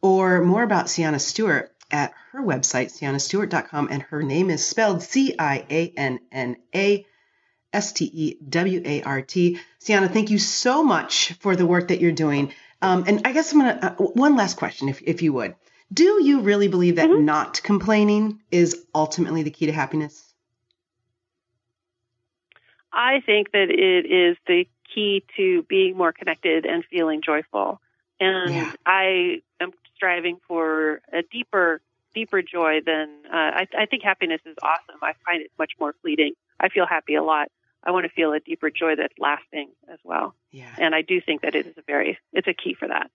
or 0.00 0.42
more 0.42 0.62
about 0.62 0.86
Cianna 0.86 1.20
Stewart 1.20 1.70
at 1.90 2.14
her 2.32 2.40
website, 2.40 2.86
ciannastewart.com. 2.86 3.88
And 3.90 4.00
her 4.04 4.22
name 4.22 4.48
is 4.48 4.66
spelled 4.66 5.02
C 5.02 5.34
I 5.38 5.66
A 5.70 5.92
N 5.94 6.20
N 6.32 6.56
A 6.74 7.04
S 7.72 7.92
T 7.92 8.10
E 8.12 8.36
W 8.48 8.82
A 8.84 9.02
R 9.02 9.22
T. 9.22 9.58
Cianna, 9.80 10.10
thank 10.10 10.30
you 10.30 10.38
so 10.38 10.82
much 10.82 11.32
for 11.40 11.56
the 11.56 11.66
work 11.66 11.88
that 11.88 12.00
you're 12.00 12.12
doing. 12.12 12.52
Um, 12.80 13.04
and 13.06 13.26
I 13.26 13.32
guess 13.32 13.52
I'm 13.52 13.60
going 13.60 13.78
to, 13.78 13.86
uh, 13.86 13.94
one 13.94 14.36
last 14.36 14.56
question, 14.56 14.88
if, 14.88 15.02
if 15.02 15.22
you 15.22 15.32
would. 15.32 15.54
Do 15.92 16.22
you 16.22 16.40
really 16.40 16.68
believe 16.68 16.96
that 16.96 17.08
mm-hmm. 17.08 17.24
not 17.24 17.62
complaining 17.62 18.40
is 18.50 18.84
ultimately 18.94 19.42
the 19.42 19.50
key 19.50 19.66
to 19.66 19.72
happiness? 19.72 20.22
I 22.92 23.20
think 23.24 23.52
that 23.52 23.70
it 23.70 24.06
is 24.06 24.36
the 24.46 24.66
key 24.94 25.24
to 25.36 25.62
being 25.64 25.96
more 25.96 26.12
connected 26.12 26.66
and 26.66 26.84
feeling 26.84 27.22
joyful. 27.22 27.80
And 28.20 28.52
yeah. 28.52 28.72
I 28.84 29.42
am 29.60 29.72
striving 29.94 30.38
for 30.46 31.00
a 31.12 31.22
deeper, 31.22 31.80
deeper 32.14 32.42
joy 32.42 32.80
than 32.84 33.08
uh, 33.26 33.36
I, 33.36 33.68
I 33.78 33.86
think 33.86 34.02
happiness 34.02 34.40
is 34.44 34.56
awesome. 34.62 34.98
I 35.02 35.12
find 35.24 35.42
it 35.42 35.50
much 35.58 35.72
more 35.78 35.94
fleeting. 36.02 36.32
I 36.60 36.68
feel 36.68 36.86
happy 36.86 37.14
a 37.14 37.22
lot. 37.22 37.48
I 37.88 37.90
want 37.90 38.04
to 38.04 38.12
feel 38.12 38.34
a 38.34 38.40
deeper 38.40 38.68
joy 38.68 38.96
that's 38.96 39.14
lasting 39.18 39.70
as 39.90 39.98
well. 40.04 40.34
Yeah. 40.50 40.68
And 40.76 40.94
I 40.94 41.00
do 41.00 41.22
think 41.22 41.40
that 41.40 41.54
it 41.54 41.66
is 41.66 41.78
a 41.78 41.82
very, 41.86 42.18
it's 42.34 42.46
a 42.46 42.52
key 42.52 42.74
for 42.78 42.86
that. 42.86 43.10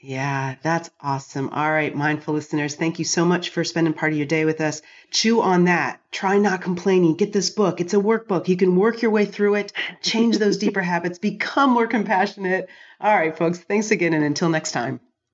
Yeah, 0.00 0.56
that's 0.62 0.90
awesome. 1.00 1.50
All 1.50 1.70
right, 1.70 1.94
mindful 1.94 2.34
listeners, 2.34 2.74
thank 2.74 2.98
you 2.98 3.04
so 3.04 3.24
much 3.24 3.50
for 3.50 3.62
spending 3.62 3.94
part 3.94 4.10
of 4.10 4.18
your 4.18 4.26
day 4.26 4.44
with 4.44 4.60
us. 4.60 4.82
Chew 5.12 5.40
on 5.42 5.66
that. 5.66 6.00
Try 6.10 6.38
not 6.38 6.60
complaining. 6.60 7.14
Get 7.14 7.32
this 7.32 7.50
book. 7.50 7.80
It's 7.80 7.94
a 7.94 7.98
workbook. 7.98 8.48
You 8.48 8.56
can 8.56 8.74
work 8.74 9.00
your 9.00 9.12
way 9.12 9.26
through 9.26 9.54
it, 9.54 9.72
change 10.02 10.38
those 10.38 10.58
deeper 10.58 10.82
habits, 10.92 11.20
become 11.20 11.70
more 11.70 11.86
compassionate. 11.86 12.68
All 13.00 13.14
right, 13.14 13.38
folks, 13.38 13.60
thanks 13.60 13.92
again, 13.92 14.12
and 14.12 14.24
until 14.24 14.48
next 14.48 14.72
time. 14.72 14.98